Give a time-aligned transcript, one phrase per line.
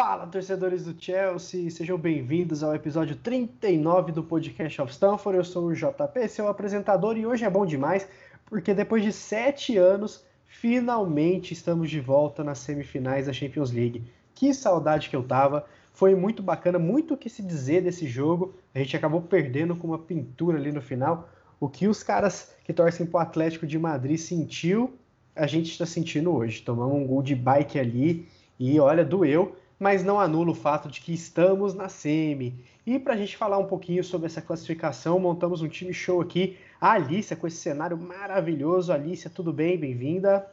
[0.00, 5.38] Fala, torcedores do Chelsea, sejam bem-vindos ao episódio 39 do podcast of Stanford.
[5.38, 8.06] Eu sou o JP, seu apresentador, e hoje é bom demais
[8.46, 14.04] porque depois de sete anos, finalmente estamos de volta nas semifinais da Champions League.
[14.36, 15.66] Que saudade que eu tava!
[15.92, 18.54] Foi muito bacana, muito o que se dizer desse jogo.
[18.72, 21.28] A gente acabou perdendo com uma pintura ali no final.
[21.58, 24.94] O que os caras que torcem para o Atlético de Madrid sentiu,
[25.34, 26.62] a gente está sentindo hoje.
[26.62, 28.28] Tomamos um gol de bike ali
[28.60, 32.64] e olha, doeu mas não anula o fato de que estamos na semi.
[32.86, 36.58] E para a gente falar um pouquinho sobre essa classificação, montamos um time show aqui.
[36.80, 38.92] A Alicia, com esse cenário maravilhoso.
[38.92, 39.78] Alicia, tudo bem?
[39.78, 40.50] Bem-vinda.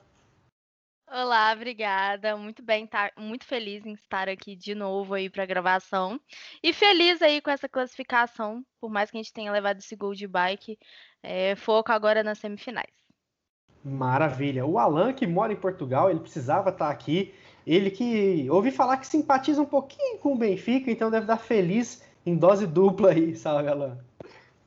[1.08, 2.36] Olá, obrigada.
[2.36, 6.20] Muito bem, tá muito feliz em estar aqui de novo aí para a gravação.
[6.62, 10.14] E feliz aí com essa classificação, por mais que a gente tenha levado esse gol
[10.14, 10.78] de bike,
[11.23, 12.92] é, foco agora nas semifinais.
[13.84, 14.66] Maravilha.
[14.66, 17.34] O Alan, que mora em Portugal, ele precisava estar aqui.
[17.66, 22.04] Ele que ouvi falar que simpatiza um pouquinho com o Benfica, então deve dar feliz
[22.26, 23.36] em dose dupla aí.
[23.36, 23.98] Salve, Alan.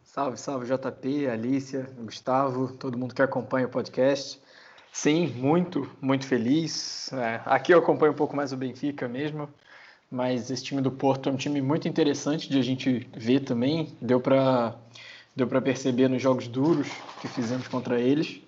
[0.03, 4.41] Salve, salve, JP, Alícia, Gustavo, todo mundo que acompanha o podcast.
[4.92, 7.12] Sim, muito, muito feliz.
[7.12, 9.48] É, aqui eu acompanho um pouco mais o Benfica mesmo,
[10.11, 13.94] mas esse time do Porto é um time muito interessante de a gente ver também.
[14.00, 14.75] Deu para
[15.37, 16.89] deu perceber nos jogos duros
[17.20, 18.41] que fizemos contra eles.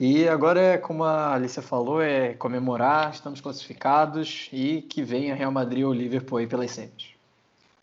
[0.00, 5.52] E agora, é, como a Alicia falou, é comemorar, estamos classificados e que venha Real
[5.52, 7.10] Madrid ou Liverpool aí pelas semis.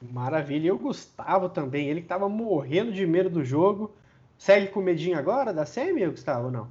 [0.02, 0.70] Maravilha.
[0.70, 3.94] E o Gustavo também, ele que estava morrendo de medo do jogo.
[4.36, 6.68] Segue com medinho agora da semi, Gustavo, não?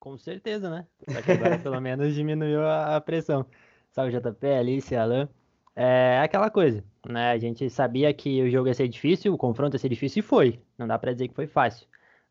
[0.00, 0.86] Com certeza, né?
[1.06, 3.44] Só que agora pelo menos diminuiu a pressão.
[3.90, 5.28] Salve JP, Alicia, Alan.
[5.74, 7.30] É aquela coisa, né?
[7.30, 10.22] A gente sabia que o jogo ia ser difícil, o confronto ia ser difícil e
[10.22, 10.58] foi.
[10.78, 11.86] Não dá para dizer que foi fácil.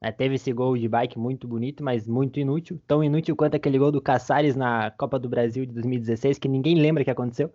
[0.05, 2.79] É, teve esse gol de bike muito bonito, mas muito inútil.
[2.85, 6.75] Tão inútil quanto aquele gol do Caçares na Copa do Brasil de 2016, que ninguém
[6.79, 7.51] lembra que aconteceu.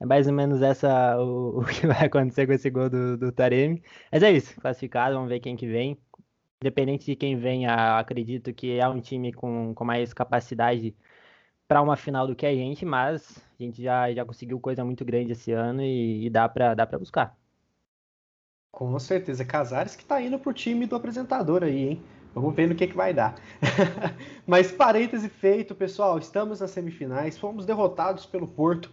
[0.00, 3.32] É mais ou menos essa o, o que vai acontecer com esse gol do, do
[3.32, 3.82] Taremi.
[4.10, 5.98] Mas é isso, classificado, vamos ver quem que vem.
[6.62, 10.96] Independente de quem vem, acredito que é um time com, com mais capacidade
[11.68, 15.04] para uma final do que a gente, mas a gente já, já conseguiu coisa muito
[15.04, 17.36] grande esse ano e, e dá para dá buscar.
[18.74, 22.02] Com certeza, Casares que está indo pro time do apresentador aí, hein?
[22.34, 23.36] Vamos ver no que, que vai dar.
[24.44, 28.90] Mas parêntese feito, pessoal, estamos nas semifinais, fomos derrotados pelo Porto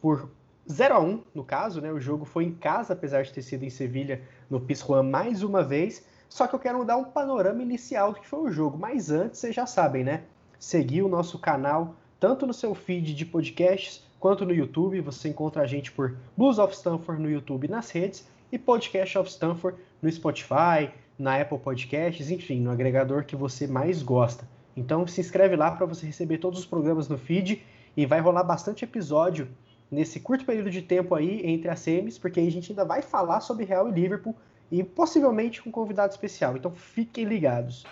[0.00, 0.30] por
[0.70, 1.90] 0 a 1 no caso, né?
[1.90, 5.64] O jogo foi em casa, apesar de ter sido em Sevilha, no Pizjuan mais uma
[5.64, 6.06] vez.
[6.28, 8.78] Só que eu quero dar um panorama inicial do que foi o jogo.
[8.78, 10.22] Mas antes, vocês já sabem, né?
[10.60, 15.00] Seguir o nosso canal, tanto no seu feed de podcasts, quanto no YouTube.
[15.00, 19.18] Você encontra a gente por Blues of Stanford no YouTube e nas redes e Podcast
[19.18, 24.48] of Stanford no Spotify, na Apple Podcasts, enfim, no agregador que você mais gosta.
[24.76, 27.64] Então se inscreve lá para você receber todos os programas no feed
[27.96, 29.48] e vai rolar bastante episódio
[29.90, 33.40] nesse curto período de tempo aí entre as semis, porque a gente ainda vai falar
[33.40, 34.34] sobre Real e Liverpool
[34.70, 36.56] e possivelmente com um convidado especial.
[36.56, 37.84] Então fiquem ligados.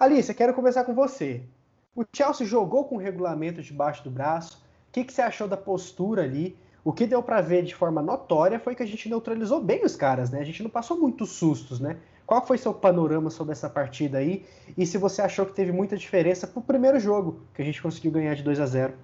[0.00, 1.42] Alice, quero conversar com você.
[1.94, 4.56] O Chelsea jogou com o regulamento debaixo do braço.
[4.88, 6.56] O que, que você achou da postura ali?
[6.82, 9.94] O que deu para ver de forma notória foi que a gente neutralizou bem os
[9.94, 10.40] caras, né?
[10.40, 12.00] A gente não passou muitos sustos, né?
[12.24, 14.46] Qual foi seu panorama sobre essa partida aí?
[14.74, 18.10] E se você achou que teve muita diferença pro primeiro jogo, que a gente conseguiu
[18.10, 18.94] ganhar de 2 a 0?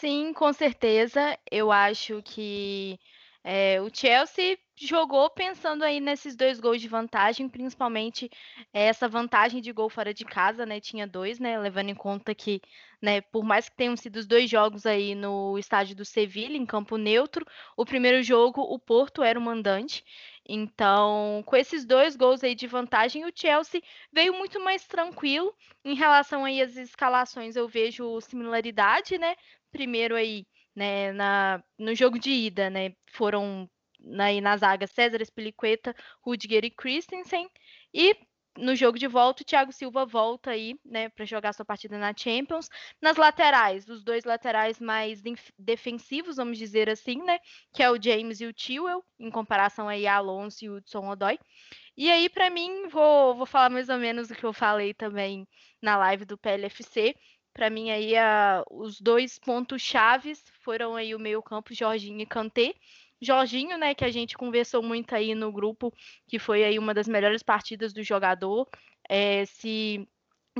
[0.00, 1.38] Sim, com certeza.
[1.52, 2.98] Eu acho que
[3.44, 8.30] é, o Chelsea jogou pensando aí nesses dois gols de vantagem, principalmente
[8.72, 10.80] é, essa vantagem de gol fora de casa, né?
[10.80, 11.58] Tinha dois, né?
[11.58, 12.60] Levando em conta que,
[13.00, 16.66] né, por mais que tenham sido os dois jogos aí no estádio do Sevilla, em
[16.66, 20.04] campo neutro, o primeiro jogo o Porto era o mandante.
[20.48, 23.82] Então, com esses dois gols aí de vantagem, o Chelsea
[24.12, 25.54] veio muito mais tranquilo
[25.84, 27.56] em relação aí às escalações.
[27.56, 29.34] Eu vejo similaridade, né?
[29.72, 33.68] Primeiro aí né, na, no jogo de ida, né, foram
[34.18, 37.48] aí na zaga César Espiliqueta, Rudiger e Christensen,
[37.92, 38.16] e
[38.58, 42.14] no jogo de volta, o Thiago Silva volta aí, né, para jogar sua partida na
[42.16, 42.68] Champions.
[43.00, 45.22] Nas laterais, os dois laterais mais
[45.58, 47.38] defensivos, vamos dizer assim, né,
[47.72, 51.08] que é o James e o Tewell, em comparação aí a Alonso e o Hudson
[51.08, 51.38] Odoi.
[51.96, 55.46] E aí, para mim, vou, vou falar mais ou menos o que eu falei também
[55.82, 57.14] na live do PLFC,
[57.56, 62.74] para mim aí a, os dois pontos chaves foram aí o meio-campo Jorginho e Kanté.
[63.20, 65.92] Jorginho, né, que a gente conversou muito aí no grupo,
[66.28, 68.68] que foi aí uma das melhores partidas do jogador,
[69.08, 70.06] é, se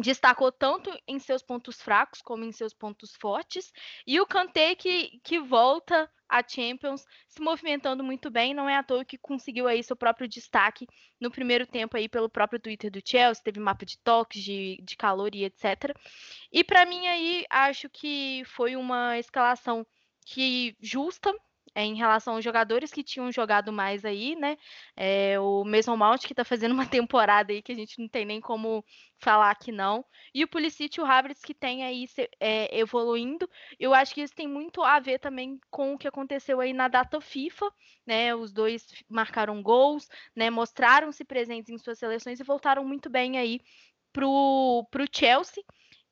[0.01, 3.73] destacou tanto em seus pontos fracos como em seus pontos fortes.
[4.07, 8.83] E o Kanté que, que volta a Champions, se movimentando muito bem, não é à
[8.83, 10.87] toa que conseguiu aí seu próprio destaque
[11.21, 14.97] no primeiro tempo aí pelo próprio Twitter do Chelsea, teve mapa de toques, de, de
[14.97, 15.97] calor e etc.
[16.53, 19.87] E para mim aí, acho que foi uma escalação
[20.27, 21.33] que justa,
[21.77, 24.57] é, em relação aos jogadores que tinham jogado mais aí, né?
[24.97, 28.25] É, o Mason Mount, que está fazendo uma temporada aí que a gente não tem
[28.25, 28.83] nem como
[29.19, 30.03] falar que não.
[30.35, 32.07] E o Pulisic e o Havertz, que tem aí
[32.41, 33.47] é, evoluindo.
[33.79, 36.89] Eu acho que isso tem muito a ver também com o que aconteceu aí na
[36.89, 37.71] data FIFA,
[38.07, 38.35] né?
[38.35, 40.49] Os dois marcaram gols, né?
[40.49, 43.61] Mostraram-se presentes em suas seleções e voltaram muito bem aí
[44.15, 45.63] pro, pro Chelsea.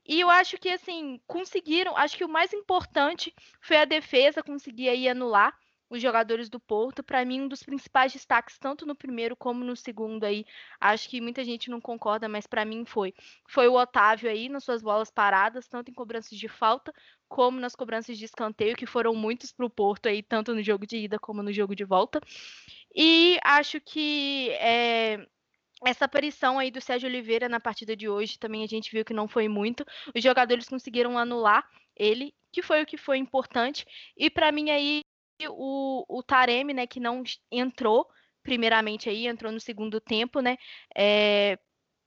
[0.06, 1.96] E eu acho que, assim, conseguiram.
[1.96, 5.56] Acho que o mais importante foi a defesa conseguir aí anular
[5.88, 7.02] os jogadores do Porto.
[7.02, 10.44] Para mim, um dos principais destaques, tanto no primeiro como no segundo aí.
[10.80, 13.14] Acho que muita gente não concorda, mas para mim foi.
[13.48, 16.92] Foi o Otávio aí nas suas bolas paradas, tanto em cobranças de falta
[17.28, 20.86] como nas cobranças de escanteio, que foram muitos para o Porto aí, tanto no jogo
[20.86, 22.20] de ida como no jogo de volta.
[22.94, 25.26] E acho que é,
[25.86, 29.14] essa aparição aí do Sérgio Oliveira na partida de hoje também a gente viu que
[29.14, 29.84] não foi muito.
[30.14, 33.86] Os jogadores conseguiram anular ele, que foi o que foi importante.
[34.16, 35.02] E para mim aí
[35.48, 38.08] o, o Taremi, né, que não entrou
[38.42, 40.56] primeiramente aí, entrou no segundo tempo, né?
[40.94, 41.58] É,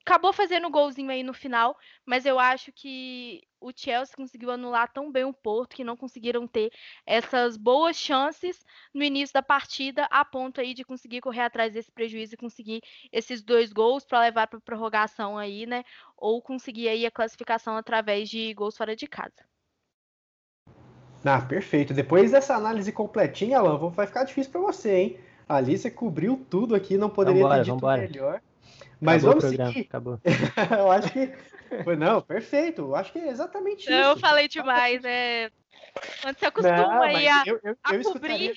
[0.08, 5.12] acabou fazendo golzinho aí no final, mas eu acho que o Chelsea conseguiu anular tão
[5.12, 6.72] bem o Porto que não conseguiram ter
[7.06, 8.64] essas boas chances
[8.94, 12.82] no início da partida, a ponto aí de conseguir correr atrás desse prejuízo e conseguir
[13.12, 15.84] esses dois gols para levar para prorrogação aí, né?
[16.16, 19.46] Ou conseguir aí a classificação através de gols fora de casa.
[21.26, 21.94] Ah, perfeito.
[21.94, 25.20] Depois dessa análise completinha, Alan, vai ficar difícil para você, hein?
[25.50, 28.02] Ali você cobriu tudo aqui, não poderia vambora, ter dito vambora.
[28.02, 28.42] melhor.
[29.00, 29.86] Mas acabou vamos seguir.
[29.88, 30.20] Acabou.
[30.80, 31.34] eu acho que
[31.84, 32.82] foi não, perfeito.
[32.82, 33.92] Eu acho que é exatamente isso.
[33.92, 35.50] Eu falei demais, né?
[36.22, 38.52] Quando você acostuma não, aí a, eu, eu, a eu cobrir.
[38.52, 38.56] Escutaria,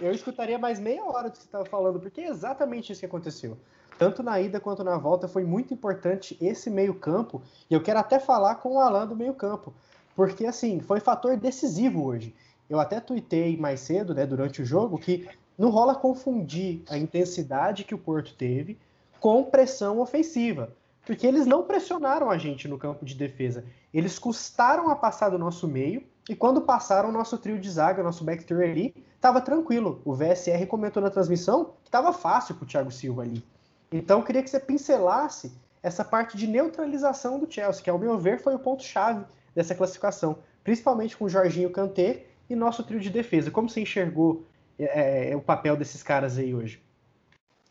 [0.08, 3.06] eu escutaria mais meia hora do que você estava falando, porque é exatamente isso que
[3.06, 3.58] aconteceu.
[3.98, 8.18] Tanto na ida quanto na volta foi muito importante esse meio-campo, e eu quero até
[8.18, 9.74] falar com o Alan do meio-campo,
[10.16, 12.34] porque assim, foi fator decisivo hoje.
[12.68, 15.28] Eu até tuitei mais cedo, né, durante o jogo, que
[15.58, 18.78] não rola confundir a intensidade que o Porto teve
[19.20, 20.74] com pressão ofensiva.
[21.06, 23.64] Porque eles não pressionaram a gente no campo de defesa.
[23.92, 28.02] Eles custaram a passar do nosso meio e quando passaram o nosso trio de zaga,
[28.02, 30.00] nosso back three ali, estava tranquilo.
[30.04, 33.44] O VSR comentou na transmissão que estava fácil para o Thiago Silva ali.
[33.92, 35.52] Então queria que você pincelasse
[35.82, 39.24] essa parte de neutralização do Chelsea, que ao meu ver foi o ponto-chave
[39.54, 43.50] dessa classificação, principalmente com o Jorginho Kanté e nosso trio de defesa.
[43.50, 44.44] Como você enxergou
[44.78, 46.82] é, é, o papel desses caras aí hoje?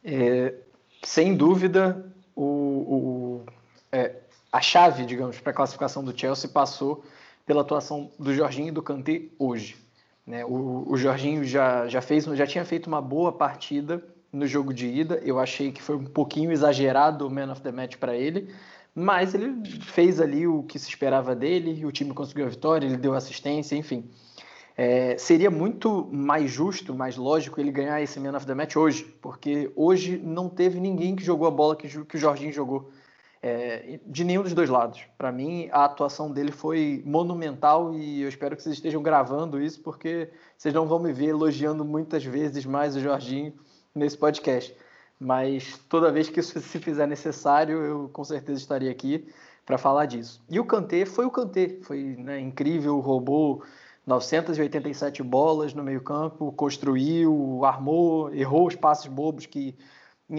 [0.04, 0.56] É,
[1.04, 2.06] sem dúvida,
[2.36, 3.46] o, o
[3.92, 4.16] é,
[4.51, 7.04] a chave, digamos, para a classificação do Chelsea passou
[7.46, 9.78] pela atuação do Jorginho e do Kanté hoje.
[10.25, 10.46] Né?
[10.46, 14.88] O, o Jorginho já, já, fez, já tinha feito uma boa partida no jogo de
[14.88, 15.16] ida.
[15.24, 18.54] Eu achei que foi um pouquinho exagerado o Man of the Match para ele,
[18.94, 22.98] mas ele fez ali o que se esperava dele, o time conseguiu a vitória, ele
[22.98, 24.10] deu assistência, enfim.
[24.81, 29.04] É, seria muito mais justo, mais lógico ele ganhar esse Man of the Match hoje,
[29.22, 32.90] porque hoje não teve ninguém que jogou a bola que, que o Jorginho jogou,
[33.44, 35.02] é, de nenhum dos dois lados.
[35.18, 39.81] Para mim, a atuação dele foi monumental e eu espero que vocês estejam gravando isso,
[39.81, 43.52] porque vocês não vão me ver elogiando muitas vezes mais o Jorginho
[43.94, 44.74] nesse podcast.
[45.19, 49.28] Mas toda vez que isso se fizer necessário, eu com certeza estaria aqui
[49.66, 50.42] para falar disso.
[50.50, 53.62] E o Kanté foi o Kanté, foi né, incrível, roubou
[54.09, 59.78] 987 bolas no meio-campo, construiu, armou, errou os passes bobos que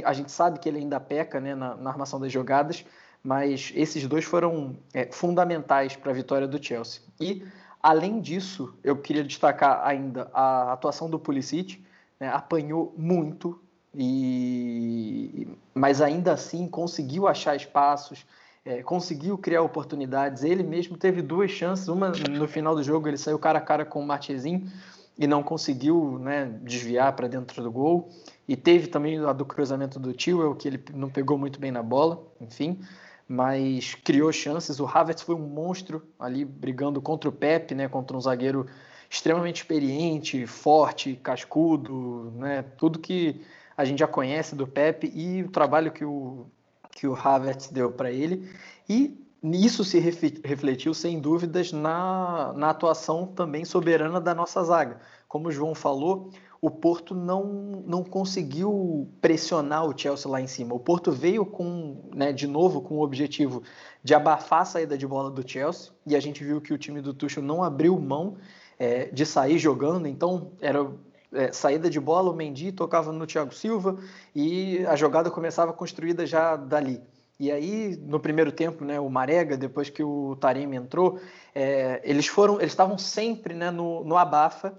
[0.05, 2.85] a gente sabe que ele ainda peca né, na, na armação das jogadas,
[3.23, 7.01] mas esses dois foram é, fundamentais para a vitória do Chelsea.
[7.21, 7.45] E,
[7.81, 11.85] além disso, eu queria destacar ainda a atuação do Pulisic,
[12.19, 13.61] né, apanhou muito,
[13.95, 18.25] e mas ainda assim conseguiu achar espaços,
[18.65, 20.43] é, conseguiu criar oportunidades.
[20.43, 23.85] Ele mesmo teve duas chances, uma no final do jogo ele saiu cara a cara
[23.85, 24.71] com o Marchesin
[25.19, 28.11] e não conseguiu né, desviar para dentro do gol.
[28.49, 31.83] E teve também a do cruzamento do Tio, que ele não pegou muito bem na
[31.83, 32.81] bola, enfim,
[33.29, 34.81] mas criou chances.
[34.81, 38.67] O Havertz foi um monstro ali brigando contra o Pepe, né, contra um zagueiro
[39.09, 43.43] extremamente experiente, forte, cascudo, né, tudo que
[43.77, 46.47] a gente já conhece do Pepe e o trabalho que o
[46.91, 48.51] que o Havertz deu para ele.
[48.89, 55.01] E nisso se refletiu, sem dúvidas, na, na atuação também soberana da nossa zaga.
[55.29, 56.31] Como o João falou,
[56.61, 60.75] o Porto não, não conseguiu pressionar o Chelsea lá em cima.
[60.75, 63.63] O Porto veio com, né, de novo com o objetivo
[64.03, 67.01] de abafar a saída de bola do Chelsea, e a gente viu que o time
[67.01, 68.37] do Tuchel não abriu mão
[68.79, 70.87] é, de sair jogando, então era
[71.33, 73.99] é, saída de bola, o Mendy tocava no Thiago Silva
[74.35, 77.01] e a jogada começava construída já dali.
[77.39, 81.19] E aí, no primeiro tempo, né, o Marega, depois que o Taremi entrou,
[81.55, 84.77] é, eles foram, eles estavam sempre né, no, no abafa,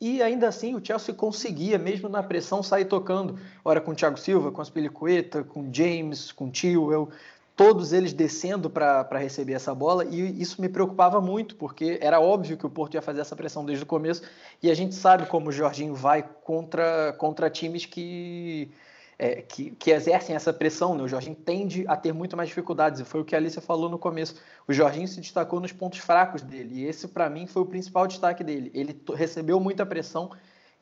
[0.00, 3.38] e ainda assim o Chelsea conseguia, mesmo na pressão, sair tocando.
[3.64, 7.10] Ora com o Thiago Silva, com as Pelicueta, com James, com Tio,
[7.56, 12.56] todos eles descendo para receber essa bola, e isso me preocupava muito, porque era óbvio
[12.56, 14.22] que o Porto ia fazer essa pressão desde o começo,
[14.62, 18.72] e a gente sabe como o Jorginho vai contra, contra times que,
[19.16, 20.96] é, que, que, exercem essa pressão.
[20.96, 21.04] Né?
[21.04, 23.88] O Jorginho tende a ter muito mais dificuldades, e foi o que a Alicia falou
[23.88, 24.34] no começo.
[24.66, 28.06] O Jorginho se destacou nos pontos fracos dele, e esse, para mim, foi o principal
[28.08, 28.72] destaque dele.
[28.74, 30.30] Ele recebeu muita pressão,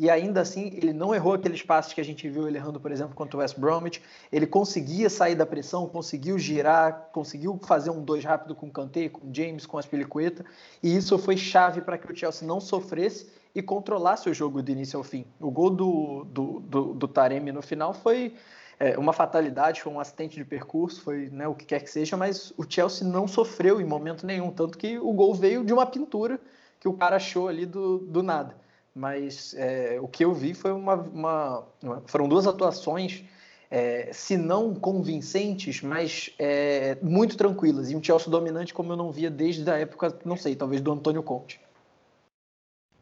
[0.02, 2.90] e ainda assim ele não errou aqueles passes que a gente viu ele errando, por
[2.90, 4.02] exemplo, contra o West Bromwich.
[4.32, 9.08] Ele conseguia sair da pressão, conseguiu girar, conseguiu fazer um dois rápido com o Kanté,
[9.08, 10.44] com o James, com as Pelicueta,
[10.82, 14.72] e isso foi chave para que o Chelsea não sofresse e controlasse o jogo do
[14.72, 15.24] início ao fim.
[15.38, 18.34] O gol do, do, do, do Taremi no final foi
[18.80, 22.16] é, uma fatalidade, foi um acidente de percurso, foi né, o que quer que seja,
[22.16, 25.86] mas o Chelsea não sofreu em momento nenhum, tanto que o gol veio de uma
[25.86, 26.40] pintura
[26.80, 28.60] que o cara achou ali do, do nada
[28.94, 33.24] mas é, o que eu vi foi uma, uma, uma foram duas atuações,
[33.70, 39.10] é, se não convincentes, mas é, muito tranquilas e um Chelsea dominante como eu não
[39.10, 41.60] via desde a época, não sei, talvez do Antônio Conte.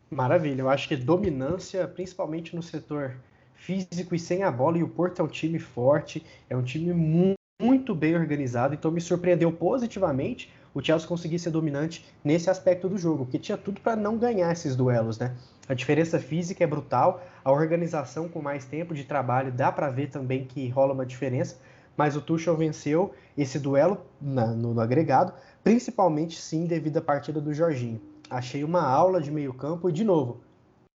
[0.08, 3.16] Maravilha, eu acho que dominância, principalmente no setor
[3.54, 6.92] físico e sem a bola, e o Porto é um time forte, é um time
[6.92, 12.88] muito, muito bem organizado, então me surpreendeu positivamente o Chelsea conseguir ser dominante nesse aspecto
[12.88, 15.34] do jogo, porque tinha tudo para não ganhar esses duelos, né?
[15.68, 20.08] A diferença física é brutal, a organização com mais tempo de trabalho dá para ver
[20.08, 21.58] também que rola uma diferença,
[21.96, 27.40] mas o Tuchel venceu esse duelo na, no, no, agregado, principalmente sim devido à partida
[27.40, 28.00] do Jorginho.
[28.28, 30.40] Achei uma aula de meio campo e, de novo,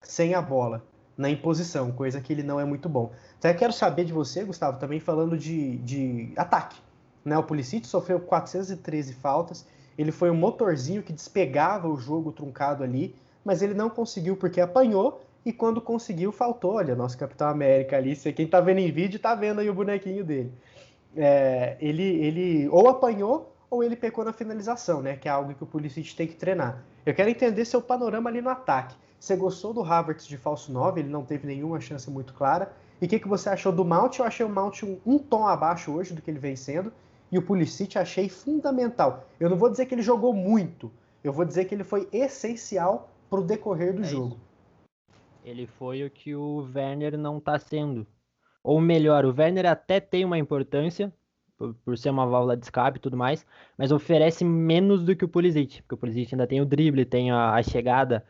[0.00, 0.84] sem a bola,
[1.16, 3.12] na imposição, coisa que ele não é muito bom.
[3.38, 6.76] Então eu quero saber de você, Gustavo, também falando de, de ataque.
[7.24, 7.38] Né?
[7.38, 9.66] O Pulisic sofreu 413 faltas,
[9.96, 13.14] ele foi um motorzinho que despegava o jogo truncado ali,
[13.44, 16.74] mas ele não conseguiu porque apanhou e quando conseguiu faltou.
[16.74, 20.24] Olha, nosso Capitão América ali, quem tá vendo em vídeo tá vendo aí o bonequinho
[20.24, 20.52] dele.
[21.16, 25.16] É, ele, ele ou apanhou ou ele pecou na finalização, né?
[25.16, 26.82] Que é algo que o Pulisic tem que treinar.
[27.06, 28.96] Eu quero entender seu panorama ali no ataque.
[29.20, 31.00] Você gostou do Havertz de falso 9?
[31.00, 32.72] Ele não teve nenhuma chance muito clara.
[33.00, 34.18] E o que, que você achou do Mount?
[34.18, 36.92] Eu achei o Mount um, um tom abaixo hoje do que ele vem sendo
[37.34, 39.28] e o Pulisic achei fundamental.
[39.40, 40.88] Eu não vou dizer que ele jogou muito,
[41.24, 44.36] eu vou dizer que ele foi essencial para o decorrer do é jogo.
[44.36, 44.54] Isso.
[45.44, 48.06] Ele foi o que o Werner não está sendo.
[48.62, 51.12] Ou melhor, o Werner até tem uma importância,
[51.58, 53.44] por, por, ser uma válvula de escape e tudo mais,
[53.76, 57.32] mas oferece menos do que o Pulisic, porque o Pulisic ainda tem o drible, tem
[57.32, 58.24] a, a chegada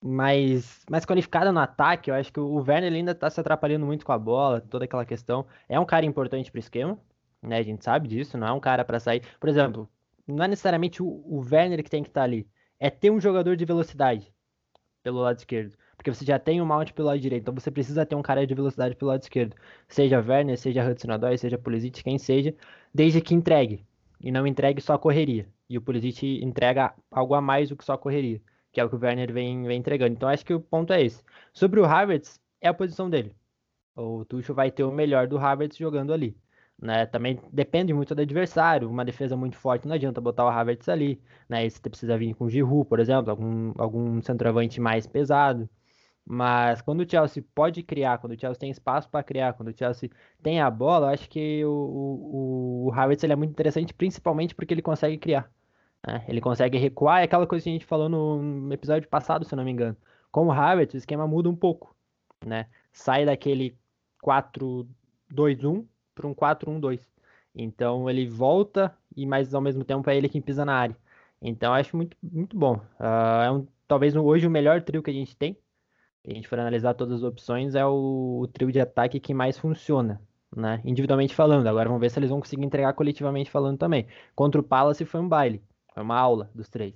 [0.00, 2.08] mais, mais qualificada no ataque.
[2.08, 5.04] Eu acho que o Werner ainda está se atrapalhando muito com a bola, toda aquela
[5.04, 5.44] questão.
[5.68, 6.96] É um cara importante para o esquema,
[7.46, 7.58] né?
[7.58, 9.22] A gente sabe disso, não é um cara para sair.
[9.40, 9.88] Por exemplo,
[10.26, 12.46] não é necessariamente o, o Werner que tem que estar tá ali,
[12.78, 14.32] é ter um jogador de velocidade
[15.02, 15.76] pelo lado esquerdo.
[15.96, 18.46] Porque você já tem o Mount pelo lado direito, então você precisa ter um cara
[18.46, 19.56] de velocidade pelo lado esquerdo.
[19.88, 22.54] Seja Werner, seja Hudson-Odoi, seja Pulisic, quem seja,
[22.92, 23.86] desde que entregue.
[24.20, 25.48] E não entregue só correria.
[25.68, 28.40] E o Pulisic entrega algo a mais do que só correria,
[28.72, 30.12] que é o que o Werner vem, vem entregando.
[30.12, 31.22] Então acho que o ponto é esse.
[31.52, 33.34] Sobre o Havertz, é a posição dele.
[33.96, 36.36] O Tuchel vai ter o melhor do Havertz jogando ali.
[36.80, 37.06] Né?
[37.06, 38.90] Também depende muito do adversário.
[38.90, 41.20] Uma defesa muito forte não adianta botar o Havertz ali.
[41.48, 41.68] Né?
[41.68, 45.68] você precisa vir com o Giroud, por exemplo, algum, algum centroavante mais pesado.
[46.28, 49.76] Mas quando o Chelsea pode criar, quando o Chelsea tem espaço para criar, quando o
[49.76, 50.10] Chelsea
[50.42, 54.54] tem a bola, eu acho que o, o, o Havertz ele é muito interessante, principalmente
[54.54, 55.48] porque ele consegue criar.
[56.06, 56.24] Né?
[56.28, 59.56] Ele consegue recuar, é aquela coisa que a gente falou no episódio passado, se eu
[59.56, 59.96] não me engano.
[60.32, 61.96] Com o Havertz, o esquema muda um pouco.
[62.44, 62.66] Né?
[62.92, 63.78] Sai daquele
[64.24, 67.00] 4-2-1 para um 4-1-2.
[67.54, 70.96] Então ele volta e mais ao mesmo tempo é ele quem pisa na área.
[71.40, 72.76] Então acho muito, muito bom.
[72.98, 75.54] Uh, é um, talvez hoje o melhor trio que a gente tem.
[76.24, 79.32] Se a gente for analisar todas as opções, é o, o trio de ataque que
[79.32, 80.20] mais funciona,
[80.54, 80.82] né?
[80.84, 81.66] Individualmente falando.
[81.68, 84.08] Agora vamos ver se eles vão conseguir entregar coletivamente falando também.
[84.34, 85.62] Contra o Palace foi um baile,
[85.94, 86.94] foi uma aula dos três.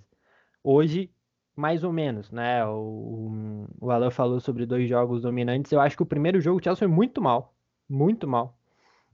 [0.65, 1.11] Hoje,
[1.57, 2.67] mais ou menos, né?
[2.67, 5.71] O, o Alan falou sobre dois jogos dominantes.
[5.73, 7.55] Eu acho que o primeiro jogo o Chelsea foi muito mal,
[7.89, 8.60] muito mal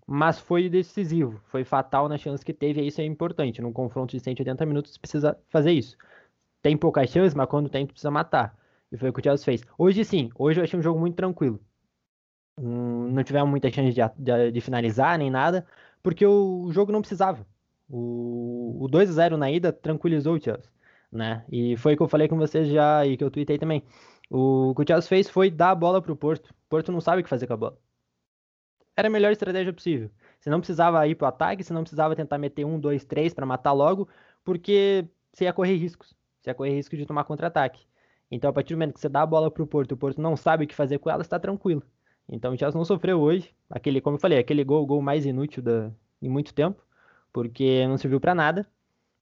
[0.06, 3.60] mas foi decisivo, foi fatal na chance que teve, e isso é importante.
[3.60, 5.96] Num confronto de 180 minutos, você precisa fazer isso.
[6.62, 8.56] Tem poucas chances, mas quando tem, precisa matar.
[8.92, 9.62] E foi o que o Chelsea fez.
[9.78, 11.60] Hoje sim, hoje eu achei um jogo muito tranquilo.
[12.58, 15.66] Hum, não tivemos muita chance de, de, de, finalizar nem nada,
[16.02, 17.46] porque o, o jogo não precisava.
[17.88, 20.70] O, o 2 a 0 na ida tranquilizou o Chelsea.
[21.12, 21.44] né?
[21.50, 23.82] E foi o que eu falei com vocês já e que eu tuitei também.
[24.30, 26.50] O que o Chelsea fez foi dar a bola pro Porto.
[26.50, 27.78] O Porto não sabe o que fazer com a bola.
[28.96, 30.10] Era a melhor estratégia possível.
[30.40, 33.44] Você não precisava ir pro ataque, você não precisava tentar meter um, dois, três para
[33.44, 34.08] matar logo,
[34.44, 36.14] porque você ia correr riscos.
[36.40, 37.86] Você ia correr risco de tomar contra-ataque.
[38.30, 40.36] Então, a partir do momento que você dá a bola pro Porto, o Porto não
[40.36, 41.82] sabe o que fazer com ela, está tranquilo.
[42.28, 43.54] Então, o Chelsea não sofreu hoje.
[43.70, 46.82] Aquele, como eu falei, aquele gol, o gol mais inútil da, em muito tempo,
[47.32, 48.66] porque não serviu para nada.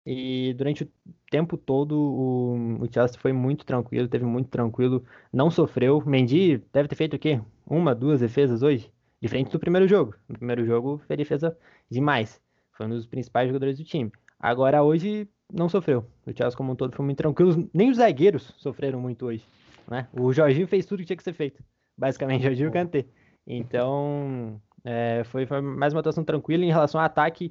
[0.06, 0.88] E durante o
[1.30, 6.02] tempo todo o, o, Chelsea foi muito tranquilo, teve muito tranquilo, não sofreu.
[6.06, 7.40] Mendy deve ter feito o quê?
[7.66, 8.92] Uma, duas defesas hoje?
[9.24, 10.14] Diferente do primeiro jogo.
[10.28, 11.56] No primeiro jogo fez defesa
[11.90, 12.38] demais.
[12.72, 14.12] Foi um dos principais jogadores do time.
[14.38, 16.04] Agora hoje não sofreu.
[16.26, 17.66] O Chelsea como um todo foi muito tranquilo.
[17.72, 19.42] Nem os zagueiros sofreram muito hoje.
[19.88, 20.06] Né?
[20.12, 21.64] O Jorginho fez tudo que tinha que ser feito.
[21.96, 23.06] Basicamente, Jorginho e Kanté.
[23.46, 27.50] Então, é, foi, foi mais uma atuação tranquila em relação ao ataque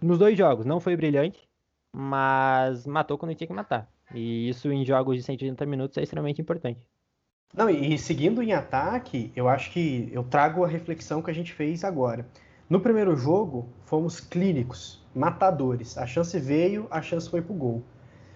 [0.00, 0.64] nos dois jogos.
[0.64, 1.48] Não foi brilhante,
[1.92, 3.90] mas matou quando tinha que matar.
[4.14, 6.80] E isso em jogos de 180 minutos é extremamente importante.
[7.54, 11.52] Não, e seguindo em ataque, eu acho que eu trago a reflexão que a gente
[11.52, 12.26] fez agora.
[12.68, 15.96] No primeiro jogo, fomos clínicos, matadores.
[15.96, 17.82] A chance veio, a chance foi pro gol.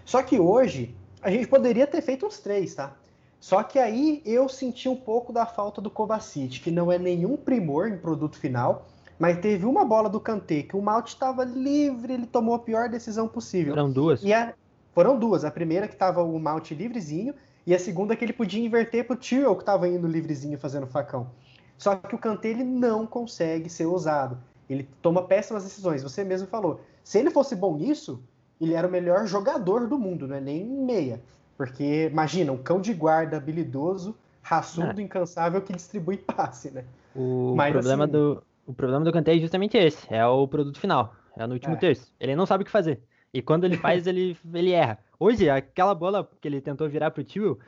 [0.04, 2.96] Só que hoje, a gente poderia ter feito uns três, tá?
[3.38, 7.36] Só que aí eu senti um pouco da falta do Kovacic, que não é nenhum
[7.36, 8.86] primor em produto final,
[9.18, 12.88] mas teve uma bola do Kanté que o Malte estava livre, ele tomou a pior
[12.88, 13.74] decisão possível.
[13.74, 14.22] Foram duas?
[14.22, 14.54] E a...
[14.94, 15.44] Foram duas.
[15.44, 17.34] A primeira que estava o Malte livrezinho
[17.66, 20.86] e a segunda que ele podia inverter para o Tyrrell que estava indo livrezinho fazendo
[20.86, 21.30] facão.
[21.78, 24.38] Só que o Kanté ele não consegue ser ousado.
[24.68, 26.02] Ele toma péssimas decisões.
[26.02, 26.80] Você mesmo falou.
[27.02, 28.22] Se ele fosse bom nisso,
[28.60, 31.20] ele era o melhor jogador do mundo, não é nem meia.
[31.56, 35.04] Porque imagina, um cão de guarda habilidoso, raçudo, é.
[35.04, 36.84] incansável que distribui passe, né?
[37.14, 40.78] O Mas, problema assim, do o problema do Kanté é justamente esse, é o produto
[40.78, 41.78] final, é no último é.
[41.78, 42.12] terço.
[42.18, 43.02] Ele não sabe o que fazer.
[43.32, 44.98] E quando ele faz, ele, ele erra.
[45.18, 47.58] Hoje, aquela bola que ele tentou virar pro tio,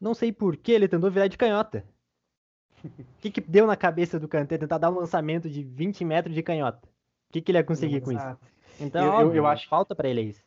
[0.00, 1.84] não sei por que ele tentou virar de canhota.
[2.84, 6.34] O que, que deu na cabeça do Kanté tentar dar um lançamento de 20 metros
[6.34, 6.84] de canhota?
[7.28, 8.04] O que, que ele ia conseguir Exato.
[8.04, 8.52] com isso?
[8.80, 10.42] Então, eu, óbvio, eu, acho falta para ele isso.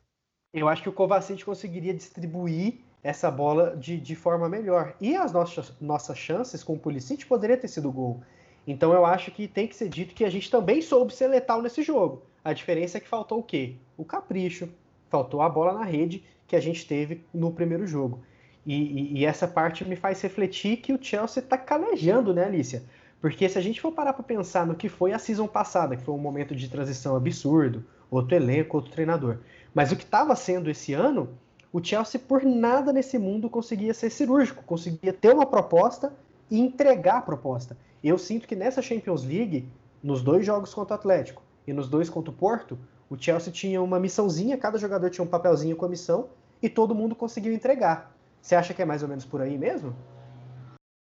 [0.54, 4.96] Eu acho que o Kovacic conseguiria distribuir essa bola de, de forma melhor.
[5.00, 8.22] E as nossas, nossas chances com o Pulisic poderia ter sido gol.
[8.68, 11.62] Então eu acho que tem que ser dito que a gente também soube ser letal
[11.62, 12.24] nesse jogo.
[12.46, 13.74] A diferença é que faltou o quê?
[13.98, 14.70] O capricho,
[15.10, 18.20] faltou a bola na rede que a gente teve no primeiro jogo.
[18.64, 22.84] E, e, e essa parte me faz refletir que o Chelsea está calejando, né, Alicia?
[23.20, 26.04] Porque se a gente for parar para pensar no que foi a season passada, que
[26.04, 29.40] foi um momento de transição absurdo, outro elenco, outro treinador,
[29.74, 31.30] mas o que estava sendo esse ano,
[31.74, 36.14] o Chelsea por nada nesse mundo conseguia ser cirúrgico, conseguia ter uma proposta
[36.52, 37.76] e entregar a proposta.
[38.04, 39.68] Eu sinto que nessa Champions League,
[40.04, 42.78] nos dois jogos contra o Atlético e nos dois contra o Porto,
[43.10, 46.30] o Chelsea tinha uma missãozinha, cada jogador tinha um papelzinho com a missão
[46.62, 48.16] e todo mundo conseguiu entregar.
[48.42, 49.96] Você acha que é mais ou menos por aí mesmo?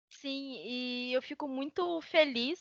[0.10, 2.60] Sim, e eu fico muito feliz,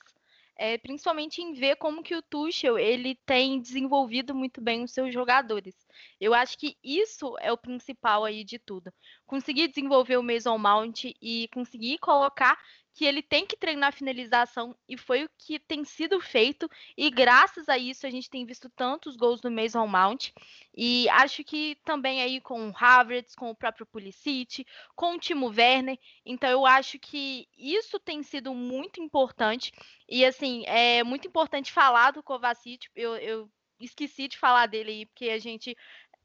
[0.59, 5.12] é, principalmente em ver como que o Tuchel ele tem desenvolvido muito bem os seus
[5.12, 5.75] jogadores.
[6.20, 8.92] Eu acho que isso é o principal aí de tudo.
[9.27, 12.59] Conseguir desenvolver o Mason Mount e conseguir colocar
[12.97, 16.67] que ele tem que treinar finalização e foi o que tem sido feito.
[16.97, 20.31] E graças a isso a gente tem visto tantos gols do Mason Mount.
[20.75, 25.49] E acho que também aí com o Havertz, com o próprio Pulisic, com o Timo
[25.49, 29.73] Werner, então eu acho que isso tem sido muito importante.
[30.09, 35.07] E assim, é muito importante falar do Kovacic, eu, eu esqueci de falar dele aí
[35.07, 35.77] porque a gente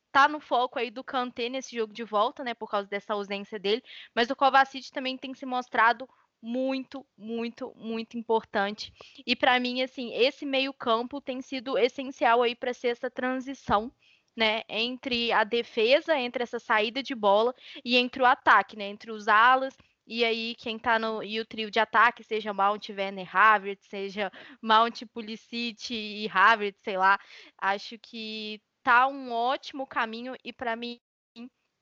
[0.09, 3.59] tá no foco aí do Kanté nesse jogo de volta, né, por causa dessa ausência
[3.59, 3.83] dele,
[4.15, 6.07] mas o Kovacic também tem se mostrado
[6.41, 8.91] muito, muito, muito importante.
[9.25, 13.91] E para mim, assim, esse meio-campo tem sido essencial aí para ser essa transição.
[14.33, 19.11] Né, entre a defesa, entre essa saída de bola e entre o ataque, né, entre
[19.11, 19.75] os alas
[20.07, 24.31] e aí quem tá no e o trio de ataque, seja Mount, Werner, Havertz, seja
[24.61, 27.19] Mount, Pulisic e Havertz, sei lá,
[27.57, 30.99] acho que tá um ótimo caminho e para mim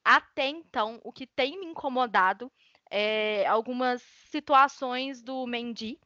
[0.04, 2.52] até então o que tem me incomodado
[2.90, 6.00] é, algumas situações do Mendy.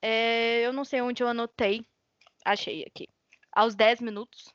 [0.00, 1.84] É, eu não sei onde eu anotei.
[2.44, 3.08] Achei aqui.
[3.52, 4.52] Aos 10 minutos.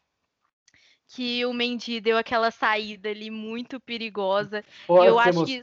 [1.08, 4.64] Que o Mendy deu aquela saída ali muito perigosa.
[4.88, 5.62] eu acho que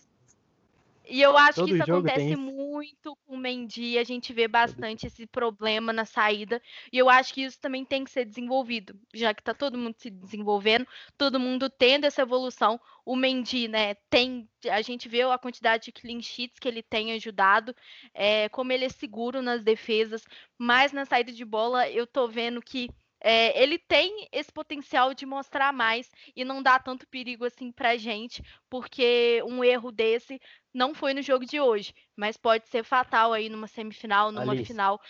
[1.11, 5.07] e eu acho Todo que isso acontece muito com o Mendy, a gente vê bastante
[5.07, 9.35] esse problema na saída, e eu acho que isso também tem que ser desenvolvido, já
[9.35, 10.87] que tá todo mundo se desenvolvendo,
[11.19, 12.81] todo mundo tendo essa evolução.
[13.05, 17.13] O Mendy, né, tem, a gente vê a quantidade de clean sheets que ele tem
[17.13, 17.75] ajudado,
[18.15, 20.25] é, como ele é seguro nas defesas,
[20.57, 22.89] mas na saída de bola eu tô vendo que
[23.21, 27.97] é, ele tem esse potencial de mostrar mais e não dar tanto perigo assim pra
[27.97, 30.41] gente, porque um erro desse
[30.73, 34.65] não foi no jogo de hoje, mas pode ser fatal aí numa semifinal, numa Alice.
[34.65, 35.01] final.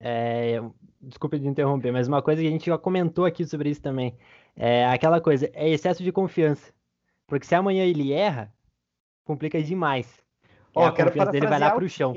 [0.00, 0.60] É,
[1.00, 4.16] desculpa de interromper, mas uma coisa que a gente já comentou aqui sobre isso também.
[4.56, 6.72] É aquela coisa, é excesso de confiança.
[7.26, 8.52] Porque se amanhã ele erra,
[9.24, 10.22] complica demais.
[10.74, 12.14] Ó, a quero confiança dele vai lá pro o chão.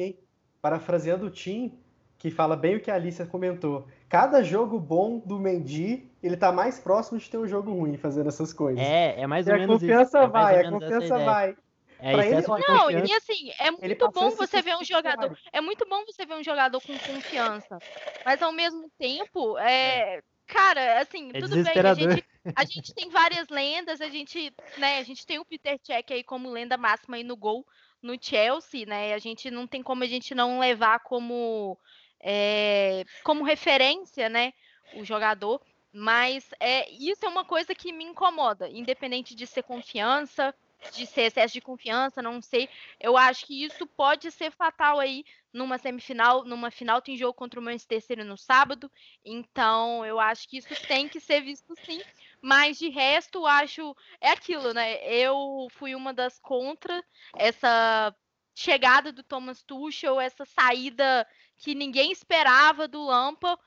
[0.61, 1.77] Parafraseando o Tim,
[2.17, 3.87] que fala bem o que a Alicia comentou.
[4.09, 8.29] Cada jogo bom do Mendy, ele tá mais próximo de ter um jogo ruim fazendo
[8.29, 8.83] essas coisas.
[8.83, 9.91] É, é mais ou a menos isso.
[9.91, 11.57] confiança é mais vai, ou a essa confiança vai.
[11.99, 13.07] É Pra ele, Não, confiança.
[13.07, 15.37] e assim, é muito bom você ver um jogador.
[15.51, 17.77] É muito bom você ver um jogador com confiança.
[18.25, 20.21] Mas ao mesmo tempo, é.
[20.47, 22.25] Cara, assim, É tudo bem, a gente,
[22.55, 26.23] a gente tem várias lendas, a gente, né, a gente tem o Peter Cech aí
[26.23, 27.65] como lenda máxima aí no gol
[27.99, 29.15] no Chelsea, né?
[29.15, 31.79] A gente não tem como a gente não levar como
[32.27, 34.51] é, como referência, né,
[34.95, 35.61] o jogador.
[35.93, 40.53] Mas é, isso é uma coisa que me incomoda, independente de ser confiança,
[40.91, 42.67] de ser excesso de confiança, não sei.
[42.99, 47.59] Eu acho que isso pode ser fatal aí numa semifinal, numa final tem jogo contra
[47.59, 48.91] o Manchester City no sábado,
[49.23, 52.01] então eu acho que isso tem que ser visto sim.
[52.41, 54.97] Mas de resto, acho é aquilo, né?
[55.07, 57.01] Eu fui uma das contra
[57.37, 58.13] essa
[58.53, 61.27] chegada do Thomas Tuchel, essa saída
[61.57, 63.57] que ninguém esperava do Lampa.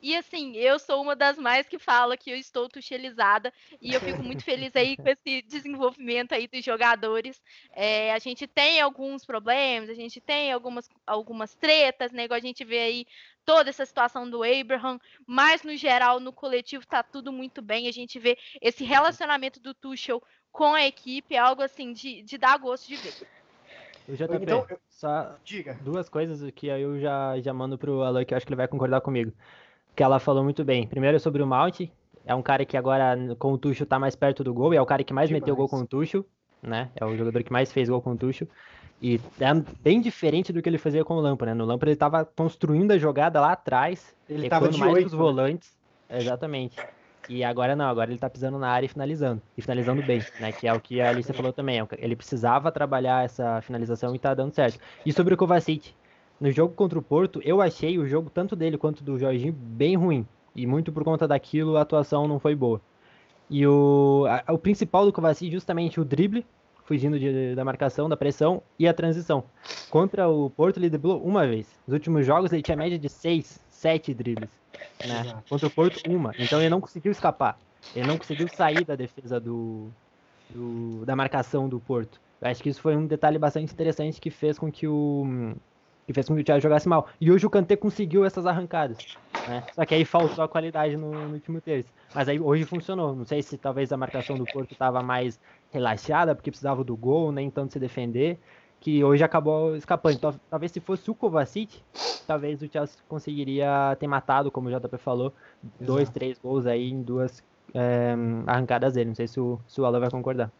[0.00, 4.00] E assim, eu sou uma das mais que fala que eu estou tuchelizada e eu
[4.00, 7.42] fico muito feliz aí com esse desenvolvimento aí dos jogadores.
[7.72, 12.24] É, a gente tem alguns problemas, a gente tem algumas, algumas tretas, né?
[12.24, 13.06] Igual a gente vê aí
[13.44, 17.88] toda essa situação do Abraham, mas no geral, no coletivo, tá tudo muito bem.
[17.88, 22.38] A gente vê esse relacionamento do Tuchel com a equipe, é algo assim de, de
[22.38, 23.14] dar gosto de ver.
[24.08, 25.76] O JP, Então, eu- só Diga.
[25.82, 28.56] duas coisas que aí eu já, já mando pro Alan, que eu acho que ele
[28.56, 29.32] vai concordar comigo.
[29.94, 30.86] Que ela falou muito bem.
[30.86, 31.80] Primeiro sobre o Mount,
[32.24, 34.80] é um cara que agora com o Tuchel tá mais perto do gol, e é
[34.82, 35.86] o cara que mais meteu gol com Demais.
[35.86, 36.24] o Tuchel,
[36.62, 36.90] né?
[36.96, 38.48] É o jogador que mais fez gol com o Tuchel.
[39.00, 41.54] E é bem diferente do que ele fazia com o Lampa, né?
[41.54, 45.12] No Lampa ele tava construindo a jogada lá atrás, Ele tava de mais oito, pros
[45.12, 45.18] né?
[45.18, 45.76] volantes.
[46.10, 46.76] Exatamente.
[47.28, 49.42] E agora não, agora ele tá pisando na área e finalizando.
[49.56, 50.50] E finalizando bem, né?
[50.52, 51.78] Que é o que a Alicia falou também.
[51.80, 54.78] é Ele precisava trabalhar essa finalização e tá dando certo.
[55.04, 55.92] E sobre o Kovacic,
[56.40, 59.94] no jogo contra o Porto, eu achei o jogo tanto dele quanto do Jorginho bem
[59.96, 60.26] ruim.
[60.56, 62.80] E muito por conta daquilo, a atuação não foi boa.
[63.50, 66.46] E o, a- o principal do Kovacic, justamente o drible,
[66.84, 69.44] fugindo de- da marcação, da pressão e a transição.
[69.90, 71.68] Contra o Porto, ele driblou uma vez.
[71.86, 74.48] Nos últimos jogos, ele tinha média de 6, 7 dribles.
[75.02, 75.42] Né?
[75.48, 76.34] Contra o Porto, uma.
[76.38, 77.60] Então ele não conseguiu escapar.
[77.94, 79.94] Ele não conseguiu sair da defesa do,
[80.48, 82.20] do- da marcação do Porto.
[82.40, 85.54] Eu acho que isso foi um detalhe bastante interessante que fez com que o
[86.06, 87.08] que fez com que o Thiago jogasse mal.
[87.20, 89.10] E hoje o Kanté conseguiu essas arrancadas.
[89.46, 89.66] Né?
[89.70, 91.92] Só que aí faltou a qualidade no, no último terço.
[92.12, 93.14] Mas aí hoje funcionou.
[93.14, 95.38] Não sei se talvez a marcação do Porto estava mais
[95.70, 98.40] relaxada, porque precisava do gol, nem tanto se defender,
[98.80, 100.14] que hoje acabou escapando.
[100.14, 101.82] Então, talvez se fosse o Kovacic,
[102.26, 105.32] talvez o Chelsea conseguiria ter matado, como o JP falou,
[105.80, 106.18] dois, Exato.
[106.18, 107.42] três gols aí em duas
[107.74, 108.14] eh,
[108.46, 109.08] arrancadas dele.
[109.08, 110.50] Não sei se o, se o Alan vai concordar.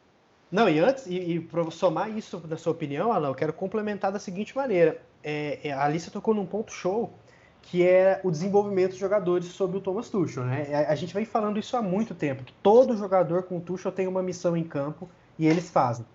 [0.51, 4.11] Não, e antes, e, e para somar isso na sua opinião, Alan, eu quero complementar
[4.11, 5.01] da seguinte maneira.
[5.23, 7.13] É, é, a Alicia tocou num ponto show,
[7.61, 10.45] que é o desenvolvimento dos jogadores sob o Thomas Tuchel.
[10.45, 10.75] Né?
[10.75, 13.93] A, a gente vem falando isso há muito tempo, que todo jogador com o Tuchel
[13.93, 16.07] tem uma missão em campo e eles fazem.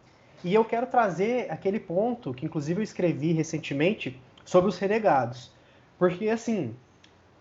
[0.44, 5.52] E eu quero trazer aquele ponto que, inclusive, eu escrevi recentemente sobre os renegados.
[5.98, 6.76] Porque, assim,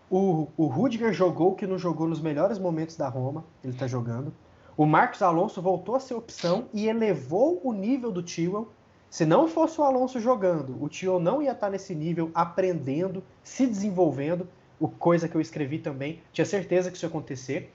[0.09, 4.33] o, o Rudiger jogou que não jogou nos melhores momentos da Roma, ele está jogando.
[4.77, 8.69] O Marcos Alonso voltou a ser opção e elevou o nível do Tio.
[9.09, 13.67] Se não fosse o Alonso jogando, o Tio não ia estar nesse nível, aprendendo, se
[13.67, 14.47] desenvolvendo,
[14.79, 16.21] o coisa que eu escrevi também.
[16.31, 17.71] Tinha certeza que isso ia acontecer.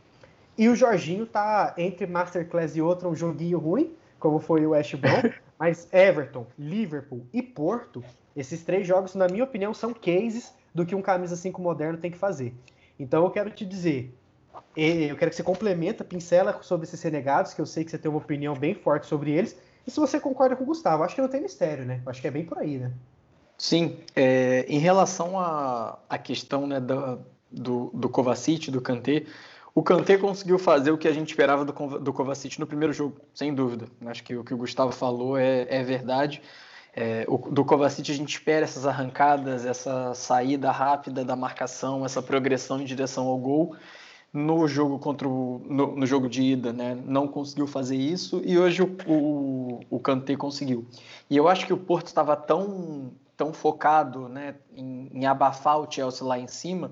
[0.56, 4.94] E o Jorginho tá entre Masterclass e outra um joguinho ruim, como foi o West
[4.96, 8.02] Brom, mas Everton, Liverpool e Porto,
[8.36, 12.10] esses três jogos, na minha opinião, são cases do que um camisa 5 moderno tem
[12.10, 12.54] que fazer.
[12.98, 14.14] Então eu quero te dizer,
[14.76, 18.10] eu quero que você complementa, pincela sobre esses renegados, que eu sei que você tem
[18.10, 19.56] uma opinião bem forte sobre eles.
[19.86, 22.02] E se você concorda com o Gustavo, acho que não tem mistério, né?
[22.06, 22.92] Acho que é bem por aí, né?
[23.56, 27.18] Sim, é, em relação à, questão né, da,
[27.50, 29.24] do, do Kovacic, do Kanté,
[29.74, 33.16] o Kanté conseguiu fazer o que a gente esperava do, do Kovacic no primeiro jogo,
[33.34, 33.86] sem dúvida.
[34.06, 36.42] Acho que o que o Gustavo falou é, é verdade.
[36.94, 42.20] É, o, do Kovacic a gente espera essas arrancadas, essa saída rápida da marcação, essa
[42.20, 43.76] progressão em direção ao gol.
[44.32, 48.58] No jogo contra o, no, no jogo de ida, né, não conseguiu fazer isso e
[48.58, 50.86] hoje o, o, o Kanté conseguiu.
[51.30, 55.88] E eu acho que o Porto estava tão tão focado né, em, em, abafar o
[55.88, 56.90] Chelsea lá em cima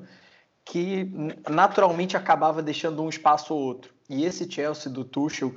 [0.66, 1.08] que
[1.48, 3.94] naturalmente acabava deixando um espaço ou outro.
[4.10, 5.54] E esse Chelsea do Tuchel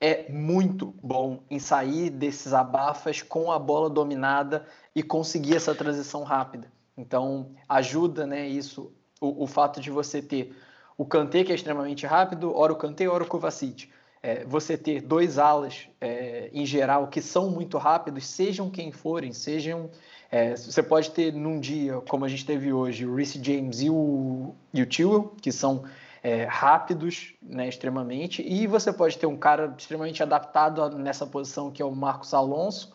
[0.00, 6.22] é muito bom em sair desses abafas com a bola dominada e conseguir essa transição
[6.22, 6.70] rápida.
[6.96, 10.56] Então, ajuda né, isso, o, o fato de você ter
[10.96, 13.90] o Kanté, que é extremamente rápido, ora o Kanté, ora o Kovacic.
[14.22, 19.32] É, você ter dois alas, é, em geral, que são muito rápidos, sejam quem forem,
[19.32, 19.90] sejam...
[20.34, 23.90] É, você pode ter num dia, como a gente teve hoje, o Reece James e
[23.90, 25.84] o, e o Tewell, que são
[26.22, 31.82] é, rápidos, né, extremamente, e você pode ter um cara extremamente adaptado nessa posição, que
[31.82, 32.94] é o Marcos Alonso,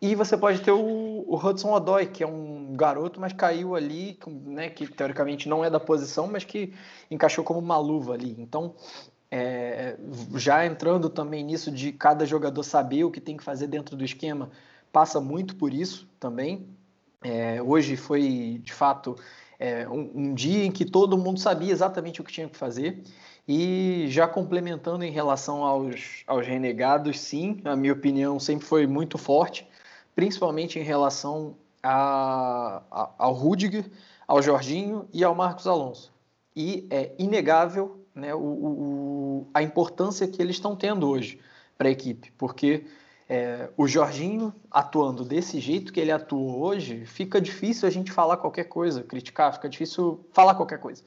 [0.00, 4.18] e você pode ter o, o Hudson Odoi, que é um garoto, mas caiu ali,
[4.46, 6.72] né, que teoricamente não é da posição, mas que
[7.10, 8.34] encaixou como uma luva ali.
[8.38, 8.74] Então,
[9.30, 9.98] é,
[10.36, 14.04] já entrando também nisso de cada jogador saber o que tem que fazer dentro do
[14.06, 14.50] esquema,
[14.90, 16.77] passa muito por isso também.
[17.22, 19.16] É, hoje foi, de fato,
[19.58, 23.02] é, um, um dia em que todo mundo sabia exatamente o que tinha que fazer.
[23.46, 29.16] E já complementando em relação aos, aos renegados, sim, a minha opinião sempre foi muito
[29.16, 29.66] forte
[30.18, 33.88] principalmente em relação a, a, ao Rudiger,
[34.26, 36.12] ao Jorginho e ao Marcos Alonso.
[36.56, 41.38] E é inegável né, o, o, a importância que eles estão tendo hoje
[41.76, 42.84] para a equipe, porque
[43.28, 48.36] é, o Jorginho atuando desse jeito que ele atua hoje, fica difícil a gente falar
[48.38, 51.02] qualquer coisa, criticar, fica difícil falar qualquer coisa.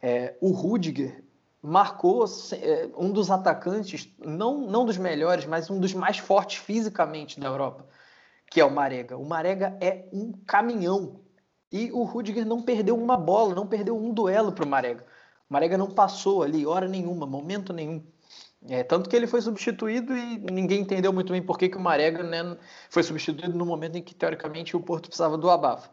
[0.00, 1.22] É, o Rudiger
[1.62, 7.38] marcou é, um dos atacantes, não, não dos melhores, mas um dos mais fortes fisicamente
[7.38, 7.86] da Europa
[8.50, 9.16] que é o Marega.
[9.16, 11.20] O Marega é um caminhão.
[11.70, 15.04] E o Rudiger não perdeu uma bola, não perdeu um duelo para o Marega.
[15.48, 18.02] O Marega não passou ali, hora nenhuma, momento nenhum.
[18.66, 21.80] É, tanto que ele foi substituído e ninguém entendeu muito bem por que, que o
[21.80, 22.56] Marega né,
[22.90, 25.90] foi substituído no momento em que, teoricamente, o Porto precisava do abafa.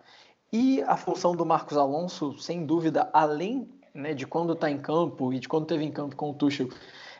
[0.52, 5.32] E a função do Marcos Alonso, sem dúvida, além né, de quando está em campo
[5.32, 6.70] e de quando teve em campo com o Tuchel,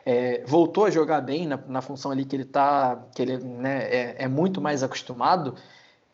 [0.04, 3.82] é, voltou a jogar bem na, na, função ali que ele tá, que ele né,
[3.84, 5.56] é, é, muito mais acostumado,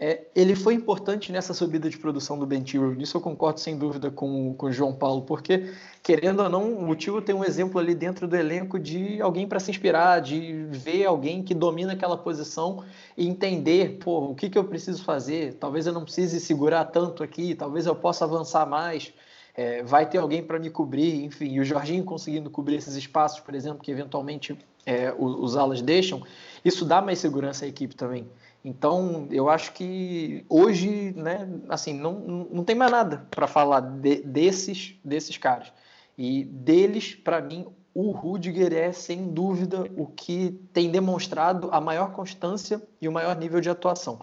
[0.05, 2.93] é, ele foi importante nessa subida de produção do Ben Tiro.
[2.93, 6.97] Nisso eu concordo sem dúvida com, com o João Paulo, porque, querendo ou não, o
[6.97, 11.07] Tiro tem um exemplo ali dentro do elenco de alguém para se inspirar, de ver
[11.07, 12.83] alguém que domina aquela posição
[13.17, 15.55] e entender, pô, o que, que eu preciso fazer?
[15.55, 19.15] Talvez eu não precise segurar tanto aqui, talvez eu possa avançar mais
[19.55, 23.41] é, vai ter alguém para me cobrir, enfim, e o Jorginho conseguindo cobrir esses espaços,
[23.41, 26.23] por exemplo, que eventualmente é, os, os alas deixam,
[26.65, 28.27] isso dá mais segurança à equipe também.
[28.65, 34.23] Então, eu acho que hoje, né, assim, não, não tem mais nada para falar de,
[34.23, 35.73] desses, desses caras.
[36.17, 42.13] E deles, para mim, o Rudiger é, sem dúvida, o que tem demonstrado a maior
[42.13, 44.21] constância e o maior nível de atuação.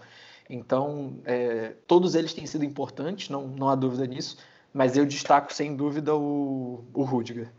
[0.48, 4.38] Então, é, todos eles têm sido importantes, não, não há dúvida nisso,
[4.72, 7.52] mas eu destaco sem dúvida o, o Rudiger.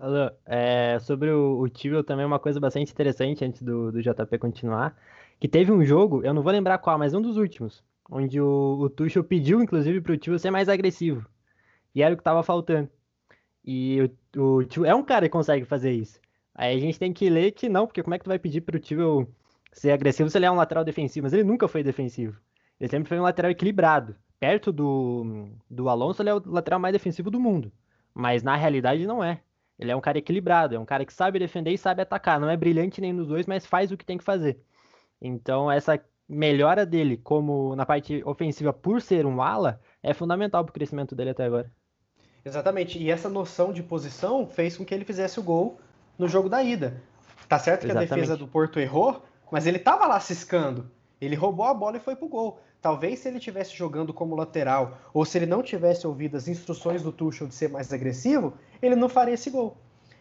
[0.00, 4.38] Alô, é, sobre o, o Tibel também uma coisa bastante interessante antes do, do JP
[4.38, 4.96] continuar,
[5.38, 8.78] que teve um jogo, eu não vou lembrar qual, mas um dos últimos, onde o,
[8.80, 11.28] o Tuchel pediu inclusive para o ser mais agressivo,
[11.94, 12.88] e era o que estava faltando.
[13.62, 16.18] E o, o é um cara que consegue fazer isso.
[16.54, 18.62] Aí a gente tem que ler que não, porque como é que tu vai pedir
[18.62, 19.26] para o
[19.70, 21.24] ser agressivo se ele é um lateral defensivo?
[21.24, 22.40] Mas ele nunca foi defensivo.
[22.80, 26.94] Ele sempre foi um lateral equilibrado perto do, do Alonso, ele é o lateral mais
[26.94, 27.70] defensivo do mundo.
[28.14, 29.42] Mas na realidade não é.
[29.80, 32.38] Ele é um cara equilibrado, é um cara que sabe defender e sabe atacar.
[32.38, 34.60] Não é brilhante nem nos dois, mas faz o que tem que fazer.
[35.18, 40.70] Então essa melhora dele como na parte ofensiva por ser um ala é fundamental para
[40.70, 41.72] o crescimento dele até agora.
[42.44, 42.98] Exatamente.
[42.98, 45.80] E essa noção de posição fez com que ele fizesse o gol
[46.18, 47.02] no jogo da ida.
[47.48, 48.12] Tá certo que Exatamente.
[48.12, 50.90] a defesa do Porto errou, mas ele tava lá ciscando.
[51.18, 52.60] Ele roubou a bola e foi pro gol.
[52.80, 57.02] Talvez se ele tivesse jogando como lateral ou se ele não tivesse ouvido as instruções
[57.02, 59.76] do Tuchel de ser mais agressivo, ele não faria esse gol.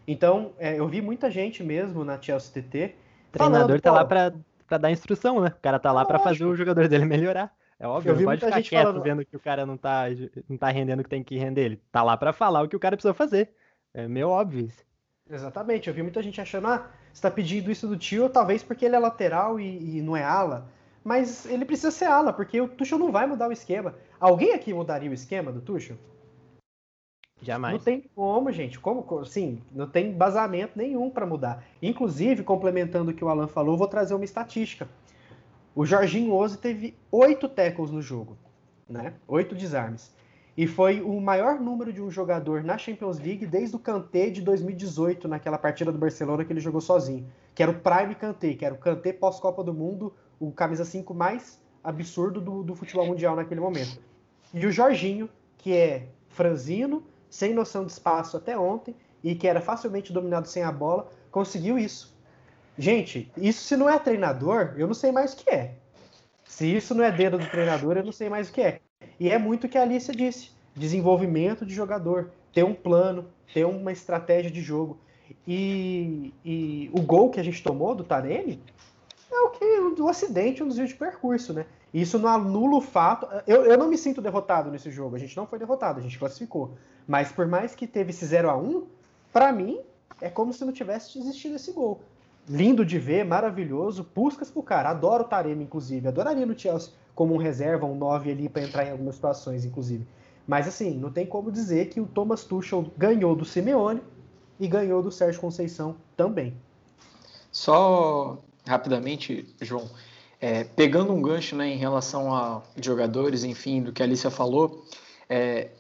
[0.06, 2.96] Então, é, eu vi muita gente mesmo na Chelsea TT.
[3.30, 5.50] O treinador falando, tá lá pra dar instrução, né?
[5.50, 7.54] O cara tá lá para fazer o jogador dele melhorar.
[7.80, 9.02] É óbvio, eu não pode ficar quieto falando...
[9.02, 10.06] vendo que o cara não tá,
[10.50, 11.62] não tá rendendo o que tem que render.
[11.62, 13.52] Ele tá lá para falar o que o cara precisa fazer.
[13.94, 14.84] É meio óbvio isso.
[15.30, 18.84] Exatamente, eu vi muita gente achando, ah, você tá pedindo isso do tio, talvez porque
[18.84, 20.68] ele é lateral e, e não é ala
[21.04, 23.96] mas ele precisa ser ala, porque o Tuchel não vai mudar o esquema.
[24.20, 25.98] Alguém aqui mudaria o esquema do Tuchel?
[27.42, 27.74] Jamais.
[27.74, 28.80] Não tem como, gente.
[28.80, 31.64] Como, sim, não tem embasamento nenhum para mudar.
[31.82, 34.88] Inclusive, complementando o que o Alan falou, vou trazer uma estatística.
[35.74, 38.38] O Jorginho Ose teve oito tackles no jogo,
[38.90, 39.14] né?
[39.28, 40.14] Oito desarmes.
[40.58, 44.42] E foi o maior número de um jogador na Champions League desde o Kanté de
[44.42, 47.26] 2018, naquela partida do Barcelona que ele jogou sozinho.
[47.56, 51.14] Que era o Prime Kanté, que era o Kanté pós-Copa do Mundo, o camisa 5
[51.14, 54.00] mais absurdo do, do futebol mundial naquele momento.
[54.54, 59.62] E o Jorginho, que é franzino, sem noção de espaço até ontem e que era
[59.62, 62.18] facilmente dominado sem a bola, conseguiu isso.
[62.78, 65.76] Gente, isso se não é treinador, eu não sei mais o que é.
[66.46, 68.80] Se isso não é dedo do treinador, eu não sei mais o que é.
[69.20, 73.66] E é muito o que a Alicia disse: desenvolvimento de jogador, ter um plano, ter
[73.66, 74.98] uma estratégia de jogo.
[75.48, 78.60] E, e o gol que a gente tomou do Taremi
[79.32, 81.66] é o que do acidente, um desvio de percurso, né?
[81.94, 83.28] Isso não anula o fato.
[83.48, 85.16] Eu, eu não me sinto derrotado nesse jogo.
[85.16, 86.76] A gente não foi derrotado, a gente classificou.
[87.08, 88.86] Mas por mais que teve esse 0 a 1
[89.34, 89.80] para mim,
[90.22, 92.02] é como se não tivesse existido esse gol.
[92.48, 94.04] Lindo de ver, maravilhoso.
[94.04, 94.90] Puscas pro cara.
[94.90, 96.08] Adoro o Taremi, inclusive.
[96.08, 100.08] Adoraria no Chelsea como um reserva, um 9 ali para entrar em algumas situações, inclusive.
[100.48, 104.02] Mas assim, não tem como dizer que o Thomas Tuchel ganhou do Simeone
[104.60, 106.56] e ganhou do Sérgio Conceição também.
[107.52, 108.38] Só
[108.70, 109.90] rapidamente, João,
[110.40, 114.86] é, pegando um gancho né, em relação a jogadores, enfim, do que a Alicia falou,
[115.28, 115.72] é,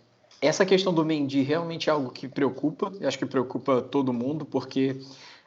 [0.41, 4.43] essa questão do Mendy realmente é algo que preocupa, eu acho que preocupa todo mundo,
[4.43, 4.99] porque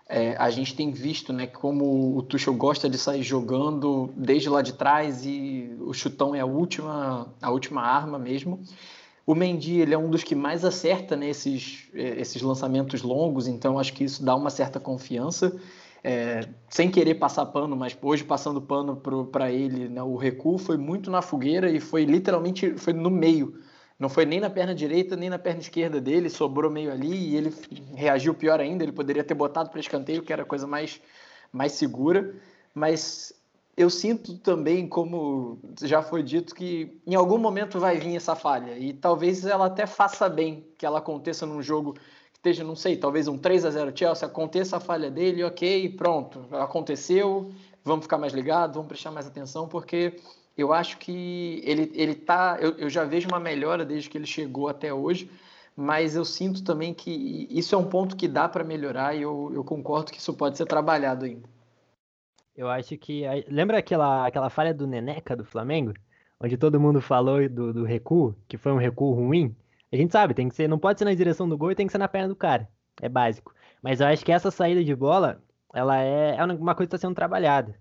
[0.09, 4.62] é, a gente tem visto né, como o Tuchel gosta de sair jogando desde lá
[4.62, 8.61] de trás e o chutão é a última, a última arma mesmo.
[9.26, 13.78] O Mendy ele é um dos que mais acerta nesses né, esses lançamentos longos, então
[13.78, 15.59] acho que isso dá uma certa confiança.
[16.05, 18.97] É, sem querer passar pano, mas hoje passando pano
[19.31, 23.62] para ele, né, o recuo foi muito na fogueira e foi literalmente foi no meio
[24.03, 27.37] não foi nem na perna direita, nem na perna esquerda dele, sobrou meio ali e
[27.37, 27.55] ele
[27.95, 28.83] reagiu pior ainda.
[28.83, 31.01] Ele poderia ter botado para escanteio, que era a coisa mais,
[31.53, 32.35] mais segura.
[32.75, 33.33] Mas
[33.77, 38.77] eu sinto também, como já foi dito, que em algum momento vai vir essa falha.
[38.77, 41.95] E talvez ela até faça bem que ela aconteça num jogo
[42.42, 46.44] esteja, não sei, talvez um 3 a 0 Chelsea, aconteça a falha dele, ok, pronto,
[46.50, 47.52] aconteceu,
[47.85, 50.16] vamos ficar mais ligados, vamos prestar mais atenção, porque
[50.59, 52.59] eu acho que ele, ele tá.
[52.61, 55.31] Eu, eu já vejo uma melhora desde que ele chegou até hoje,
[55.76, 59.52] mas eu sinto também que isso é um ponto que dá para melhorar e eu,
[59.55, 61.48] eu concordo que isso pode ser trabalhado ainda.
[62.57, 63.22] Eu acho que.
[63.48, 65.94] Lembra aquela, aquela falha do Neneca do Flamengo?
[66.40, 69.55] Onde todo mundo falou do, do recuo, que foi um recuo ruim?
[69.92, 71.87] A gente sabe, tem que ser, não pode ser na direção do gol e tem
[71.87, 72.68] que ser na perna do cara.
[73.00, 73.55] É básico.
[73.83, 75.42] Mas eu acho que essa saída de bola,
[75.74, 77.78] ela é, é uma coisa que está sendo trabalhada.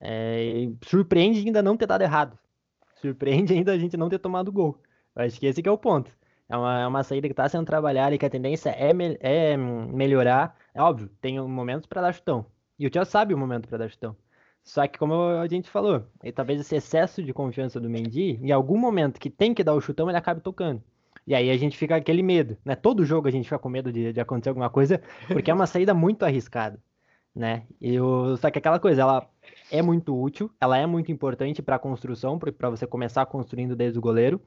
[0.00, 2.38] É, surpreende ainda não ter dado errado.
[3.00, 4.80] Surpreende ainda a gente não ter tomado gol.
[5.14, 6.10] Eu acho que esse que é o ponto.
[6.48, 9.16] É uma, é uma saída que está sendo trabalhada e que a tendência é, me,
[9.20, 10.56] é melhorar.
[10.74, 12.46] É óbvio, tem momentos para dar chutão.
[12.78, 14.16] E o Tio sabe o momento para dar chutão.
[14.64, 18.78] Só que, como a gente falou, talvez esse excesso de confiança do Mendy, em algum
[18.78, 20.82] momento que tem que dar o chutão, ele acabe tocando.
[21.26, 22.74] E aí a gente fica aquele medo, né?
[22.74, 25.66] Todo jogo a gente fica com medo de, de acontecer alguma coisa, porque é uma
[25.66, 26.78] saída muito arriscada,
[27.34, 27.64] né?
[27.80, 27.96] E
[28.38, 29.30] só que aquela coisa, ela
[29.70, 33.98] é muito útil, ela é muito importante para a construção, para você começar construindo desde
[33.98, 34.40] o goleiro.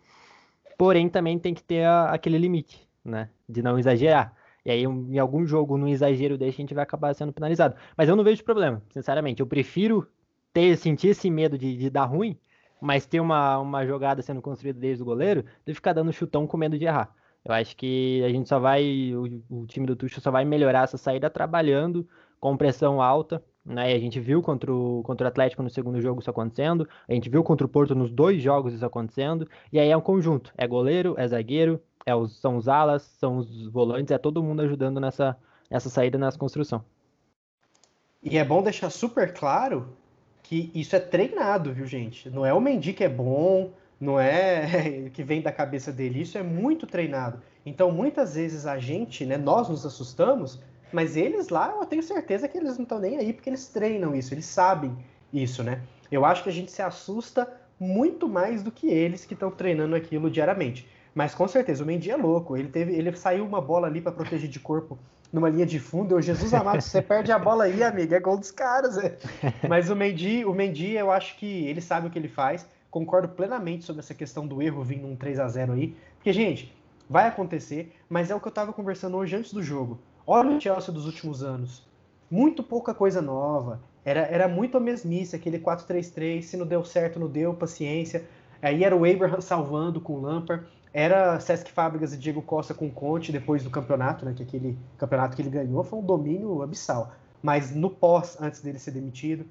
[0.78, 3.30] Porém, também tem que ter a, aquele limite, né?
[3.48, 4.34] De não exagerar.
[4.66, 7.76] E aí, em algum jogo, no exagero desse, a gente vai acabar sendo penalizado.
[7.96, 9.40] Mas eu não vejo problema, sinceramente.
[9.40, 10.08] Eu prefiro
[10.52, 12.38] ter, sentir esse medo de, de dar ruim,
[12.82, 16.58] mas ter uma, uma jogada sendo construída desde o goleiro, de ficar dando chutão com
[16.58, 17.14] medo de errar.
[17.44, 20.84] Eu acho que a gente só vai, o, o time do Tuchel só vai melhorar
[20.84, 22.08] essa saída trabalhando
[22.40, 23.94] com pressão alta, né?
[23.94, 27.30] a gente viu contra o, contra o Atlético no segundo jogo isso acontecendo, a gente
[27.30, 30.68] viu contra o Porto nos dois jogos isso acontecendo, e aí é um conjunto, é
[30.68, 35.00] goleiro, é zagueiro, é os, são os alas, são os volantes, é todo mundo ajudando
[35.00, 35.38] nessa,
[35.70, 36.84] nessa saída nessa construção.
[38.24, 39.96] E é bom deixar super claro
[40.48, 42.30] que isso é treinado, viu, gente?
[42.30, 46.38] Não é o Mendy que é bom, não é que vem da cabeça dele, isso
[46.38, 47.42] é muito treinado.
[47.66, 50.60] Então, muitas vezes a gente, né, nós nos assustamos
[50.96, 54.16] mas eles lá, eu tenho certeza que eles não estão nem aí, porque eles treinam
[54.16, 54.96] isso, eles sabem
[55.34, 55.82] isso, né?
[56.10, 59.94] Eu acho que a gente se assusta muito mais do que eles que estão treinando
[59.94, 60.88] aquilo diariamente.
[61.14, 62.56] Mas com certeza, o Mendy é louco.
[62.56, 64.98] Ele teve, ele saiu uma bola ali para proteger de corpo
[65.36, 66.16] numa linha de fundo.
[66.16, 68.98] Eu, Jesus amado, você perde a bola aí, amigo, é gol dos caras.
[68.98, 69.18] É.
[69.68, 72.66] Mas o Mendy, o Mendy, eu acho que ele sabe o que ele faz.
[72.90, 75.96] Concordo plenamente sobre essa questão do erro vindo um 3 a 0 aí.
[76.16, 76.74] Porque, gente,
[77.10, 80.00] vai acontecer, mas é o que eu estava conversando hoje antes do jogo.
[80.26, 81.86] Olha o Chelsea dos últimos anos.
[82.32, 83.82] Muito pouca coisa nova.
[84.04, 86.42] Era, era muito a mesmice, aquele 4-3-3.
[86.44, 88.26] Se não deu certo, não deu, paciência.
[88.62, 90.66] Aí era o Abraham salvando com o Lampard.
[90.98, 94.34] Era Sesc Fábricas e Diego Costa com Conte depois do campeonato, né?
[94.34, 97.12] Que aquele campeonato que ele ganhou foi um domínio abissal.
[97.44, 99.46] Mas no pós, antes dele ser demitido,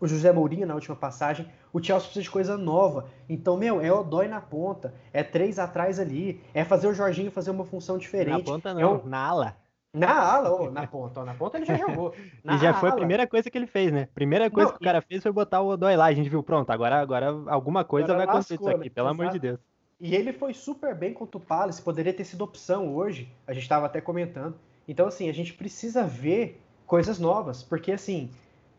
[0.00, 3.06] o José Mourinho na última passagem, o Chelsea precisa de coisa nova.
[3.28, 7.30] Então, meu, é o dói na ponta, é três atrás ali, é fazer o Jorginho
[7.30, 8.38] fazer uma função diferente.
[8.38, 9.04] Na ponta não, é um...
[9.04, 9.56] na ala.
[9.92, 12.14] Na ala, ou na ponta, na ponta ele já jogou.
[12.42, 12.80] Na e já ala.
[12.80, 14.08] foi a primeira coisa que ele fez, né?
[14.14, 16.06] Primeira coisa Não, que o cara fez foi botar o Odói lá.
[16.06, 18.94] A gente viu, pronto, agora, agora alguma coisa agora vai acontecer lascou, isso aqui, né?
[18.94, 19.20] pelo Exato.
[19.20, 19.71] amor de Deus.
[20.04, 23.62] E ele foi super bem contra o Palace, poderia ter sido opção hoje, a gente
[23.62, 24.56] estava até comentando.
[24.88, 28.28] Então, assim, a gente precisa ver coisas novas, porque, assim,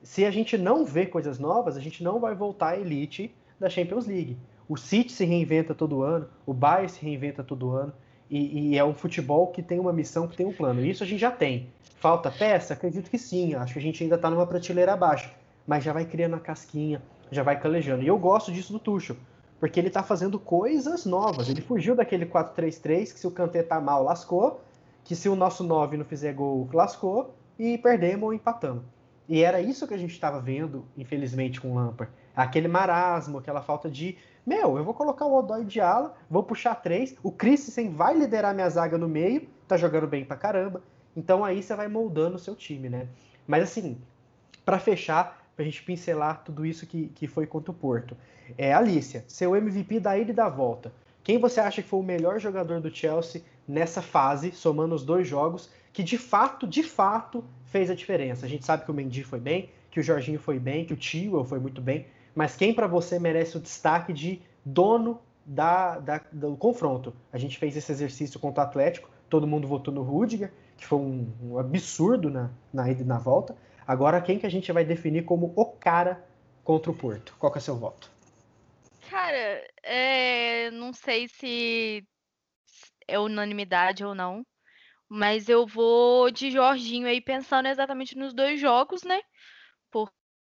[0.02, 3.70] se a gente não vê coisas novas, a gente não vai voltar à elite da
[3.70, 4.38] Champions League.
[4.68, 7.94] O City se reinventa todo ano, o Bayern se reinventa todo ano,
[8.30, 10.86] e, e, é um futebol que tem uma missão, que tem um plano.
[10.86, 11.70] Isso a gente já tem.
[12.00, 12.74] Falta peça?
[12.74, 13.54] Acredito que sim.
[13.54, 15.32] Acho que a gente ainda está numa prateleira abaixo.
[15.66, 17.02] Mas já vai criando a casquinha,
[17.32, 18.04] já vai calejando.
[18.04, 19.16] E eu gosto disso do Tuchel
[19.64, 21.48] porque ele está fazendo coisas novas.
[21.48, 24.60] Ele fugiu daquele 4-3-3 que se o Kanté tá mal, lascou,
[25.06, 28.84] que se o nosso 9 não fizer gol, lascou, e perdemos ou empatamos.
[29.26, 32.12] E era isso que a gente estava vendo, infelizmente, com o Lampard.
[32.36, 34.18] Aquele marasmo, aquela falta de.
[34.46, 38.54] Meu, eu vou colocar o Odói de ala, vou puxar três, o Christensen vai liderar
[38.54, 40.82] minha zaga no meio, tá jogando bem pra caramba.
[41.16, 43.08] Então aí você vai moldando o seu time, né?
[43.48, 43.98] Mas assim,
[44.66, 48.16] para fechar, pra gente pincelar tudo isso que, que foi contra o Porto.
[48.58, 50.92] É, Alicia, seu MVP da ida e da volta.
[51.24, 55.28] Quem você acha que foi o melhor jogador do Chelsea nessa fase, somando os dois
[55.28, 58.46] jogos, que de fato, de fato, fez a diferença?
[58.46, 60.98] A gente sabe que o Mendy foi bem, que o Jorginho foi bem, que o
[60.98, 66.22] Tio foi muito bem, mas quem para você merece o destaque de dono da, da,
[66.32, 67.14] do confronto?
[67.32, 70.98] A gente fez esse exercício contra o Atlético, todo mundo votou no Rudiger, que foi
[70.98, 73.56] um, um absurdo na, na ida e na volta.
[73.86, 76.24] Agora, quem que a gente vai definir como o cara
[76.64, 77.36] contra o Porto?
[77.38, 78.10] Qual que é seu voto?
[79.10, 82.04] Cara, é, não sei se
[83.08, 84.46] é unanimidade ou não,
[85.10, 89.22] mas eu vou de Jorginho aí pensando exatamente nos dois jogos, né?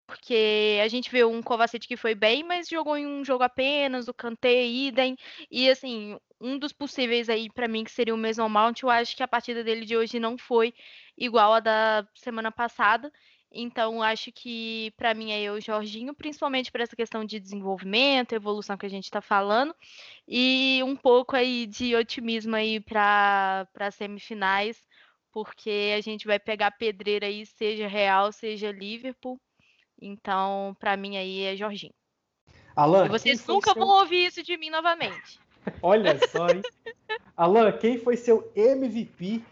[0.07, 4.07] Porque a gente viu um Kovacic que foi bem, mas jogou em um jogo apenas,
[4.07, 5.17] o Kanté, idem,
[5.51, 9.15] e assim, um dos possíveis aí para mim que seria o mesmo Mount, eu acho
[9.15, 10.73] que a partida dele de hoje não foi
[11.17, 13.11] igual a da semana passada.
[13.51, 18.77] Então, acho que para mim é o Jorginho, principalmente por essa questão de desenvolvimento, evolução
[18.77, 19.73] que a gente está falando,
[20.27, 24.77] e um pouco aí de otimismo aí para as semifinais,
[25.31, 29.39] porque a gente vai pegar pedreira aí, seja Real, seja Liverpool.
[29.99, 31.93] Então, para mim aí é Jorginho.
[32.75, 33.81] Alan, e vocês nunca seu...
[33.81, 35.39] vão ouvir isso de mim novamente.
[35.81, 36.61] Olha só, hein?
[37.35, 39.43] Alan, quem foi seu MVP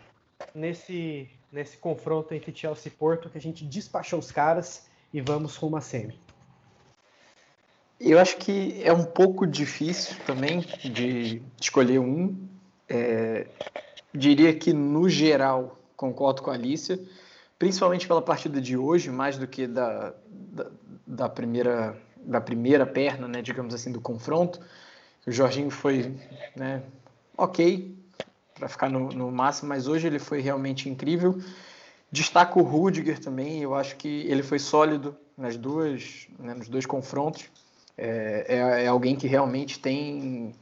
[0.53, 5.55] nesse nesse confronto entre Chelsea e Porto, que a gente despachou os caras e vamos
[5.55, 6.19] rumo a semi.
[7.97, 12.35] Eu acho que é um pouco difícil também de escolher um.
[12.89, 13.47] É,
[14.13, 16.99] diria que, no geral, concordo com a Alicia,
[17.57, 20.71] principalmente pela partida de hoje, mais do que da, da,
[21.07, 24.59] da primeira, da primeira perna, né, digamos assim, do confronto.
[25.25, 26.15] O Jorginho foi
[26.55, 26.83] né,
[27.37, 27.97] ok,
[28.53, 31.39] para ficar no, no, máximo, mas hoje ele foi realmente incrível.
[32.11, 36.85] Destaco o Rudiger também, eu acho que ele foi sólido nas duas, né, nos dois
[36.85, 37.49] confrontos.
[37.97, 40.53] É, é, é, alguém que realmente tem.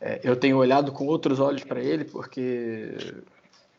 [0.00, 2.94] É, eu tenho olhado com outros olhos para ele, porque,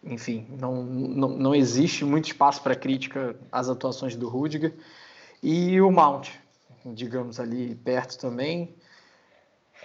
[0.03, 4.73] enfim, não, não, não existe muito espaço para crítica às atuações do Rudiger.
[5.43, 6.29] E o Mount,
[6.85, 8.73] digamos ali perto também.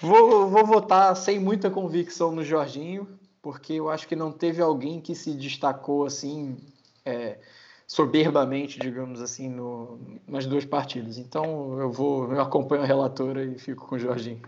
[0.01, 3.07] Vou, vou votar sem muita convicção no Jorginho,
[3.42, 6.57] porque eu acho que não teve alguém que se destacou assim
[7.05, 7.38] é,
[7.86, 11.18] soberbamente, digamos assim, no, nas duas partidas.
[11.18, 14.40] Então eu vou, eu acompanho a relatora e fico com o Jorginho.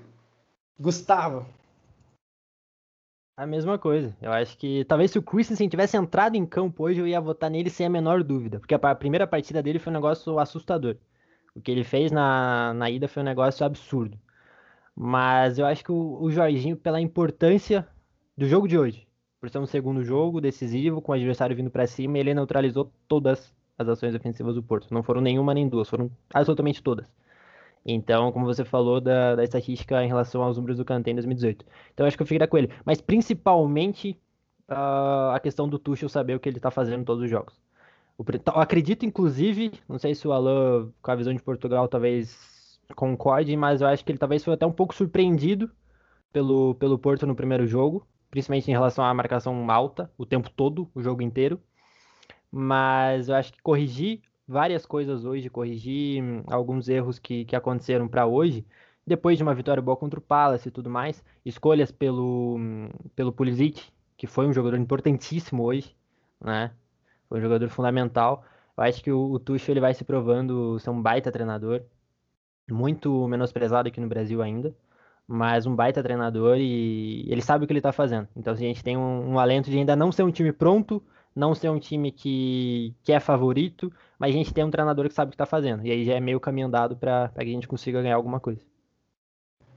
[0.78, 1.44] Gustavo.
[3.36, 4.16] A mesma coisa.
[4.22, 7.50] Eu acho que talvez se o Christensen tivesse entrado em campo hoje, eu ia votar
[7.50, 8.58] nele sem a menor dúvida.
[8.58, 10.96] Porque a primeira partida dele foi um negócio assustador.
[11.54, 14.18] O que ele fez na, na ida foi um negócio absurdo.
[14.94, 17.86] Mas eu acho que o, o Jorginho, pela importância
[18.36, 19.06] do jogo de hoje.
[19.40, 23.52] Por ser um segundo jogo decisivo, com o adversário vindo para cima, ele neutralizou todas
[23.76, 24.92] as ações ofensivas do Porto.
[24.92, 27.06] Não foram nenhuma nem duas, foram absolutamente todas.
[27.84, 31.64] Então, como você falou da, da estatística em relação aos números do Kanté em 2018.
[31.92, 32.70] Então, acho que eu ficaria com ele.
[32.84, 34.16] Mas, principalmente,
[34.70, 37.60] uh, a questão do Tuchel saber o que ele está fazendo em todos os jogos.
[38.16, 38.24] O,
[38.54, 42.51] acredito, inclusive, não sei se o Alain, com a visão de Portugal, talvez
[42.94, 45.70] concorde, mas eu acho que ele talvez foi até um pouco surpreendido
[46.32, 50.90] pelo, pelo Porto no primeiro jogo principalmente em relação à marcação alta, o tempo todo,
[50.94, 51.60] o jogo inteiro.
[52.50, 58.08] Mas eu acho que corrigir várias coisas hoje, corrigir hum, alguns erros que, que aconteceram
[58.08, 58.66] para hoje,
[59.06, 63.32] depois de uma vitória boa contra o Palace e tudo mais, escolhas pelo, hum, pelo
[63.32, 63.82] Pulisic,
[64.16, 65.94] que foi um jogador importantíssimo hoje,
[66.40, 66.72] né?
[67.28, 68.46] Foi um jogador fundamental.
[68.78, 71.82] Eu acho que o, o Tuchel ele vai se provando ser um baita treinador,
[72.70, 74.74] muito menosprezado aqui no Brasil ainda
[75.26, 78.28] mas um baita treinador e ele sabe o que ele está fazendo.
[78.36, 81.02] Então assim, a gente tem um, um, alento de ainda não ser um time pronto,
[81.34, 85.14] não ser um time que, que é favorito, mas a gente tem um treinador que
[85.14, 85.86] sabe o que está fazendo.
[85.86, 88.60] E aí já é meio caminho andado para que a gente consiga ganhar alguma coisa.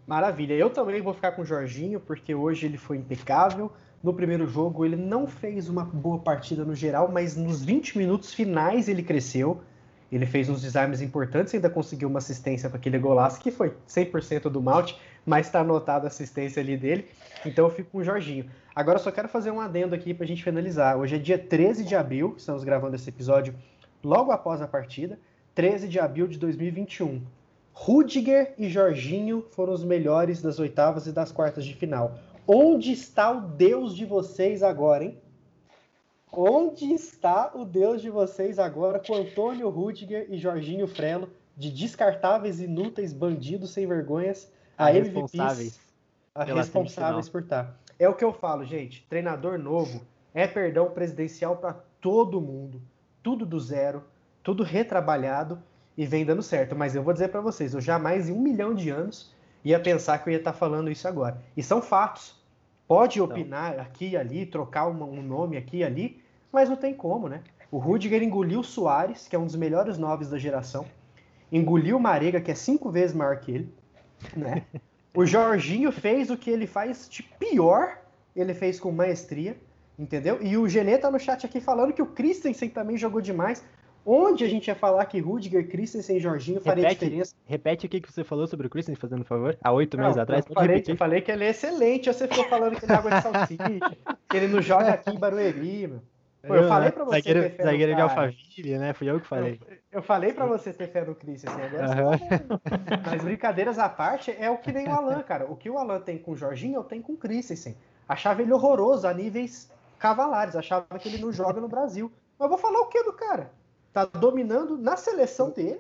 [0.06, 0.54] Maravilha.
[0.54, 3.72] Eu também vou ficar com o Jorginho, porque hoje ele foi impecável.
[4.04, 8.34] No primeiro jogo, ele não fez uma boa partida no geral, mas nos 20 minutos
[8.34, 9.62] finais ele cresceu.
[10.16, 13.74] Ele fez uns desarmes importantes e ainda conseguiu uma assistência para aquele golaço, que foi
[13.86, 17.06] 100% do Malte, mas está anotada a assistência ali dele.
[17.46, 18.46] Então eu fico com o Jorginho.
[18.74, 20.98] Agora só quero fazer um adendo aqui para a gente finalizar.
[20.98, 23.54] Hoje é dia 13 de abril, estamos gravando esse episódio
[24.02, 25.20] logo após a partida,
[25.54, 27.22] 13 de abril de 2021.
[27.74, 32.18] Rudiger e Jorginho foram os melhores das oitavas e das quartas de final.
[32.48, 35.18] Onde está o Deus de vocês agora, hein?
[36.38, 42.60] Onde está o Deus de vocês agora com Antônio Rudiger e Jorginho Frelo, de descartáveis,
[42.60, 45.80] inúteis, bandidos sem vergonhas, a responsáveis,
[46.36, 47.64] a responsáveis por estar.
[47.64, 47.76] Tá.
[47.98, 49.06] É o que eu falo, gente.
[49.10, 50.02] Treinador novo
[50.34, 52.82] é perdão presidencial para todo mundo.
[53.24, 54.04] Tudo do zero,
[54.44, 55.64] tudo retrabalhado
[55.98, 56.76] e vem dando certo.
[56.76, 59.34] Mas eu vou dizer para vocês, eu jamais em um milhão de anos
[59.64, 61.42] ia pensar que eu ia estar tá falando isso agora.
[61.56, 62.36] E são fatos.
[62.86, 66.25] Pode opinar aqui e ali, trocar um nome aqui e ali,
[66.56, 67.42] mas não tem como, né?
[67.70, 70.86] O Rudiger engoliu o Soares, que é um dos melhores noves da geração,
[71.52, 73.74] engoliu o Marega, que é cinco vezes maior que ele,
[74.36, 74.64] né?
[75.14, 78.00] O Jorginho fez o que ele faz de pior,
[78.36, 79.58] ele fez com maestria,
[80.00, 80.40] entendeu?
[80.42, 83.64] E o Genê tá no chat aqui falando que o Christensen também jogou demais.
[84.06, 87.36] Onde a gente ia falar que Rudiger, Christensen e Jorginho faria repete, diferença?
[87.44, 89.58] Repete o que você falou sobre o Christensen, fazendo um favor.
[89.64, 90.46] Há oito meses atrás.
[90.48, 92.14] Eu falei, eu falei, que ele é excelente.
[92.14, 93.58] Você ficou falando que ele é água de salsicha,
[94.30, 96.02] que ele não joga aqui em Barueri, meu.
[96.48, 98.94] Pô, eu, eu falei pra você zagueiro, ter fé zagueiro no de Alphaville, né?
[98.94, 99.60] Fui eu que falei.
[99.68, 101.62] Eu, eu falei pra você ter fé no Christensen.
[101.64, 102.60] Agora uhum.
[103.06, 105.46] Mas brincadeiras à parte, é o que nem o Alan, cara.
[105.46, 107.76] O que o Alan tem com o Jorginho, eu tenho com o Christensen.
[108.08, 110.56] Achava ele horroroso a níveis cavalares.
[110.56, 112.12] Achava que ele não joga no Brasil.
[112.38, 113.50] Mas vou falar o que do cara?
[113.96, 115.80] tá dominando na seleção dele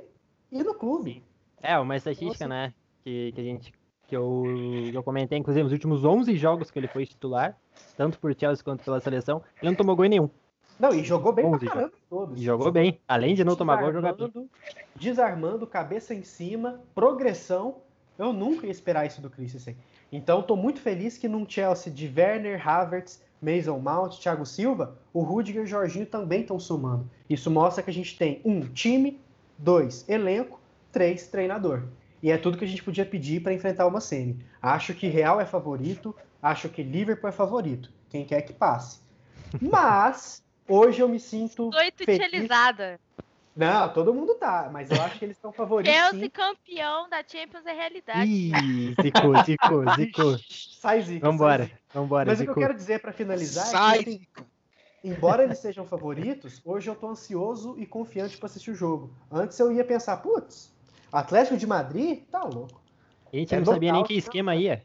[0.49, 1.21] e no clube.
[1.61, 3.73] É, uma estatística, né, que, que a gente
[4.07, 4.43] que eu,
[4.93, 7.57] eu comentei, inclusive, nos últimos 11 jogos que ele foi titular,
[7.97, 10.29] tanto por Chelsea quanto pela seleção, ele não tomou gol nenhum.
[10.79, 12.41] Não, e jogou bem pra caramba todos.
[12.41, 12.99] E jogou bem.
[13.07, 14.49] Além de não tomar gol, jogou bem.
[14.95, 17.77] Desarmando, cabeça em cima, progressão.
[18.17, 19.75] Eu nunca ia esperar isso do Christensen.
[20.11, 25.21] Então, tô muito feliz que num Chelsea de Werner, Havertz, Mason Mount, Thiago Silva, o
[25.21, 27.09] Rudiger e o Jorginho também estão somando.
[27.29, 29.19] Isso mostra que a gente tem um time,
[29.57, 30.59] dois elenco,
[30.91, 31.83] três treinador.
[32.23, 34.39] E é tudo que a gente podia pedir para enfrentar uma semi.
[34.61, 37.91] Acho que Real é favorito, acho que Liverpool é favorito.
[38.09, 38.99] Quem quer que passe.
[39.61, 41.69] Mas hoje eu me sinto.
[41.69, 41.71] Estou.
[43.55, 45.93] Não, todo mundo tá, mas eu acho que eles estão favoritos.
[45.93, 46.29] Chelsea sim.
[46.29, 48.29] campeão da Champions é realidade.
[48.29, 50.37] Ih, zicou, zicou, zicou.
[50.39, 51.25] Sai, Zico.
[51.25, 52.25] Vambora, sai, vambora.
[52.25, 52.51] Mas zicou.
[52.51, 54.27] o que eu quero dizer para finalizar sai, é que,
[55.01, 59.09] embora eles sejam favoritos, hoje eu tô ansioso e confiante para assistir o jogo.
[59.31, 60.75] Antes eu ia pensar, putz,
[61.09, 62.81] Atlético de Madrid, tá louco.
[63.31, 64.83] A gente é não sabia nem que esquema ia.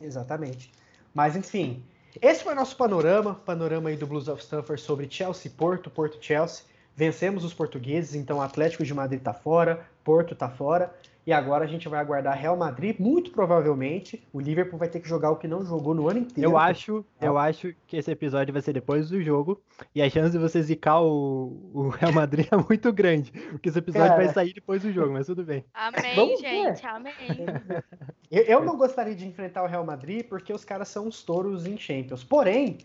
[0.00, 0.70] Exatamente.
[1.12, 1.84] Mas enfim,
[2.20, 6.18] esse foi o nosso panorama, panorama aí do Blues of Stamford sobre Chelsea Porto, Porto
[6.20, 6.64] Chelsea.
[6.96, 10.92] Vencemos os portugueses, então Atlético de Madrid está fora, Porto está fora,
[11.30, 12.98] e agora a gente vai aguardar Real Madrid.
[12.98, 16.50] Muito provavelmente o Liverpool vai ter que jogar o que não jogou no ano inteiro.
[16.50, 19.62] Eu acho, eu acho que esse episódio vai ser depois do jogo,
[19.94, 23.78] e a chance de você zicar o, o Real Madrid é muito grande, porque esse
[23.78, 24.24] episódio Cara...
[24.24, 25.64] vai sair depois do jogo, mas tudo bem.
[25.72, 26.88] Amém, Vamos gente, ver.
[26.88, 27.14] amém.
[28.30, 31.66] Eu, eu não gostaria de enfrentar o Real Madrid porque os caras são os touros
[31.66, 32.22] em Champions.
[32.22, 32.78] Porém,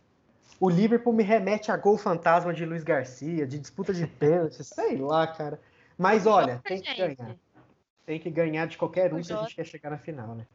[0.59, 4.97] o Liverpool me remete a gol fantasma de Luiz Garcia, de disputa de pênalti, sei
[4.97, 5.59] lá, cara.
[5.95, 7.37] Mas olha, tem que ganhar.
[8.05, 10.45] Tem que ganhar de qualquer um se a gente quer chegar na final, né?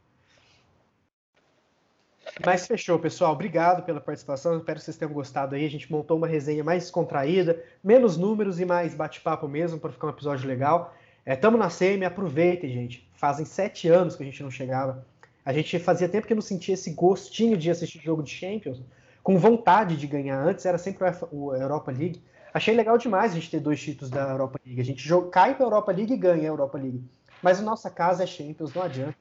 [2.45, 3.33] Mas fechou, pessoal.
[3.33, 4.57] Obrigado pela participação.
[4.57, 5.65] Espero que vocês tenham gostado aí.
[5.65, 10.07] A gente montou uma resenha mais descontraída, menos números e mais bate-papo mesmo, para ficar
[10.07, 10.95] um episódio legal.
[11.25, 13.09] É, tamo na semi, aproveitem, gente.
[13.13, 15.05] Fazem sete anos que a gente não chegava.
[15.43, 18.81] A gente fazia tempo que não sentia esse gostinho de assistir jogo de Champions
[19.21, 20.39] com vontade de ganhar.
[20.39, 22.21] Antes era sempre o Europa League.
[22.53, 24.81] Achei legal demais a gente ter dois títulos da Europa League.
[24.81, 27.03] A gente joga, cai para a Europa League e ganha a Europa League.
[27.41, 29.15] Mas a nossa casa é Champions, não adianta.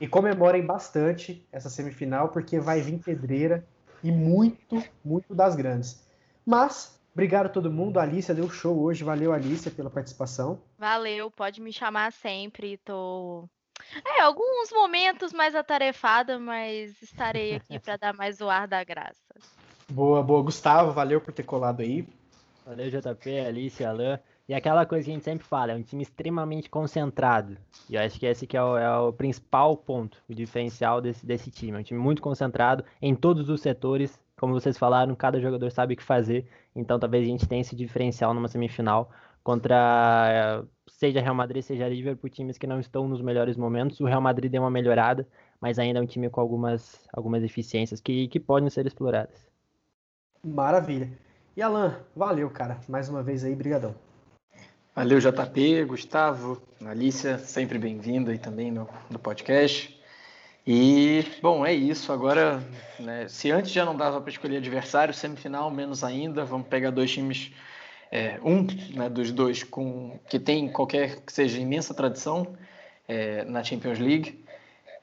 [0.00, 3.66] E comemorem bastante essa semifinal, porque vai vir pedreira
[4.02, 6.06] e muito, muito das grandes.
[6.46, 7.98] Mas, obrigado a todo mundo.
[7.98, 9.04] A Alicia deu show hoje.
[9.04, 10.60] Valeu, Alicia, pela participação.
[10.78, 12.78] Valeu, pode me chamar sempre.
[12.78, 13.48] Tô
[14.04, 19.34] é, alguns momentos mais atarefada, mas estarei aqui para dar mais o ar da graça.
[19.90, 20.42] Boa, boa.
[20.42, 22.06] Gustavo, valeu por ter colado aí.
[22.64, 24.18] Valeu, JP, Alice, Alain.
[24.48, 27.58] E aquela coisa que a gente sempre fala, é um time extremamente concentrado.
[27.88, 31.26] E eu acho que esse que é o, é o principal ponto, o diferencial desse,
[31.26, 31.76] desse time.
[31.76, 34.18] É um time muito concentrado em todos os setores.
[34.40, 36.48] Como vocês falaram, cada jogador sabe o que fazer.
[36.74, 39.10] Então talvez a gente tenha esse diferencial numa semifinal
[39.44, 44.00] contra seja Real Madrid, seja Liverpool, times que não estão nos melhores momentos.
[44.00, 45.28] O Real Madrid deu uma melhorada,
[45.60, 49.46] mas ainda é um time com algumas, algumas deficiências que, que podem ser exploradas.
[50.42, 51.10] Maravilha.
[51.54, 52.80] E Alan, valeu, cara.
[52.88, 54.07] Mais uma vez aí, brigadão.
[54.98, 59.96] Valeu, JP, Gustavo, Alicia, sempre bem-vindo aí também no, no podcast.
[60.66, 62.12] E, bom, é isso.
[62.12, 62.60] Agora,
[62.98, 66.44] né, se antes já não dava para escolher adversário, semifinal, menos ainda.
[66.44, 67.52] Vamos pegar dois times,
[68.10, 72.56] é, um né, dos dois com que tem qualquer que seja imensa tradição
[73.06, 74.44] é, na Champions League.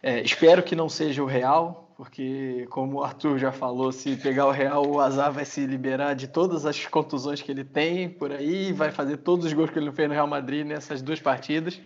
[0.04, 4.48] É, espero que não seja o Real, porque, como o Arthur já falou, se pegar
[4.48, 8.32] o Real, o Azar vai se liberar de todas as contusões que ele tem por
[8.32, 11.80] aí, vai fazer todos os gols que ele fez no Real Madrid nessas duas partidas.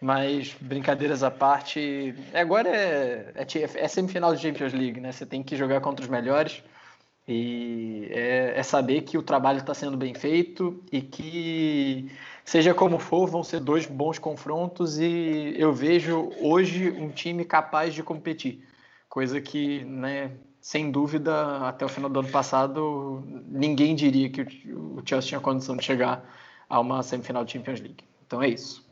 [0.00, 3.44] Mas, brincadeiras à parte, agora é, é,
[3.84, 5.10] é, semifinal de Champions League, né?
[5.10, 6.62] Você tem que jogar contra os melhores
[7.26, 12.10] e é, é saber que o trabalho está sendo bem feito e que,
[12.44, 17.94] seja como for, vão ser dois bons confrontos e eu vejo hoje um time capaz
[17.94, 18.62] de competir.
[19.14, 24.42] Coisa que, né, sem dúvida, até o final do ano passado, ninguém diria que
[24.72, 26.28] o Chelsea tinha condição de chegar
[26.68, 28.02] a uma semifinal de Champions League.
[28.26, 28.84] Então é isso.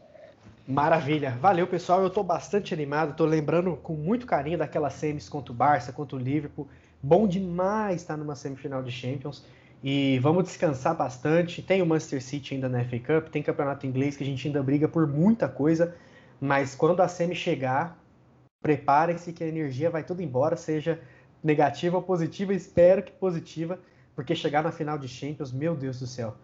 [0.65, 1.37] Maravilha.
[1.41, 2.03] Valeu, pessoal.
[2.03, 3.11] Eu estou bastante animado.
[3.11, 6.69] Estou lembrando com muito carinho daquelas semis contra o Barça, contra o Liverpool.
[7.03, 9.45] Bom demais estar numa semifinal de Champions.
[9.83, 11.63] E vamos descansar bastante.
[11.63, 14.63] Tem o Manchester City ainda na FA Cup, tem campeonato inglês que a gente ainda
[14.63, 15.97] briga por muita coisa.
[16.41, 18.01] Mas quando a semi chegar,
[18.63, 21.01] preparem-se que a energia vai tudo embora, seja
[21.43, 22.55] negativa ou positiva.
[22.55, 23.79] Espero que positiva,
[24.15, 26.37] porque chegar na final de Champions, meu Deus do céu.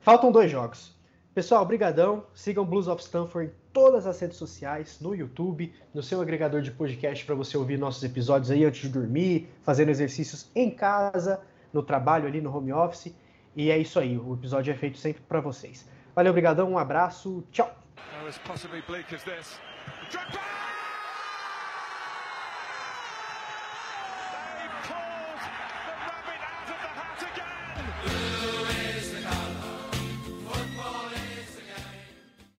[0.00, 0.94] Faltam dois jogos.
[1.34, 2.26] Pessoal, brigadão.
[2.34, 6.70] Sigam Blues of Stanford em todas as redes sociais, no YouTube, no seu agregador de
[6.70, 11.40] podcast para você ouvir nossos episódios aí antes de dormir, fazendo exercícios em casa,
[11.72, 13.14] no trabalho ali no home office.
[13.56, 15.88] E é isso aí, o episódio é feito sempre para vocês.
[16.14, 17.74] Valeu, brigadão, um abraço, tchau.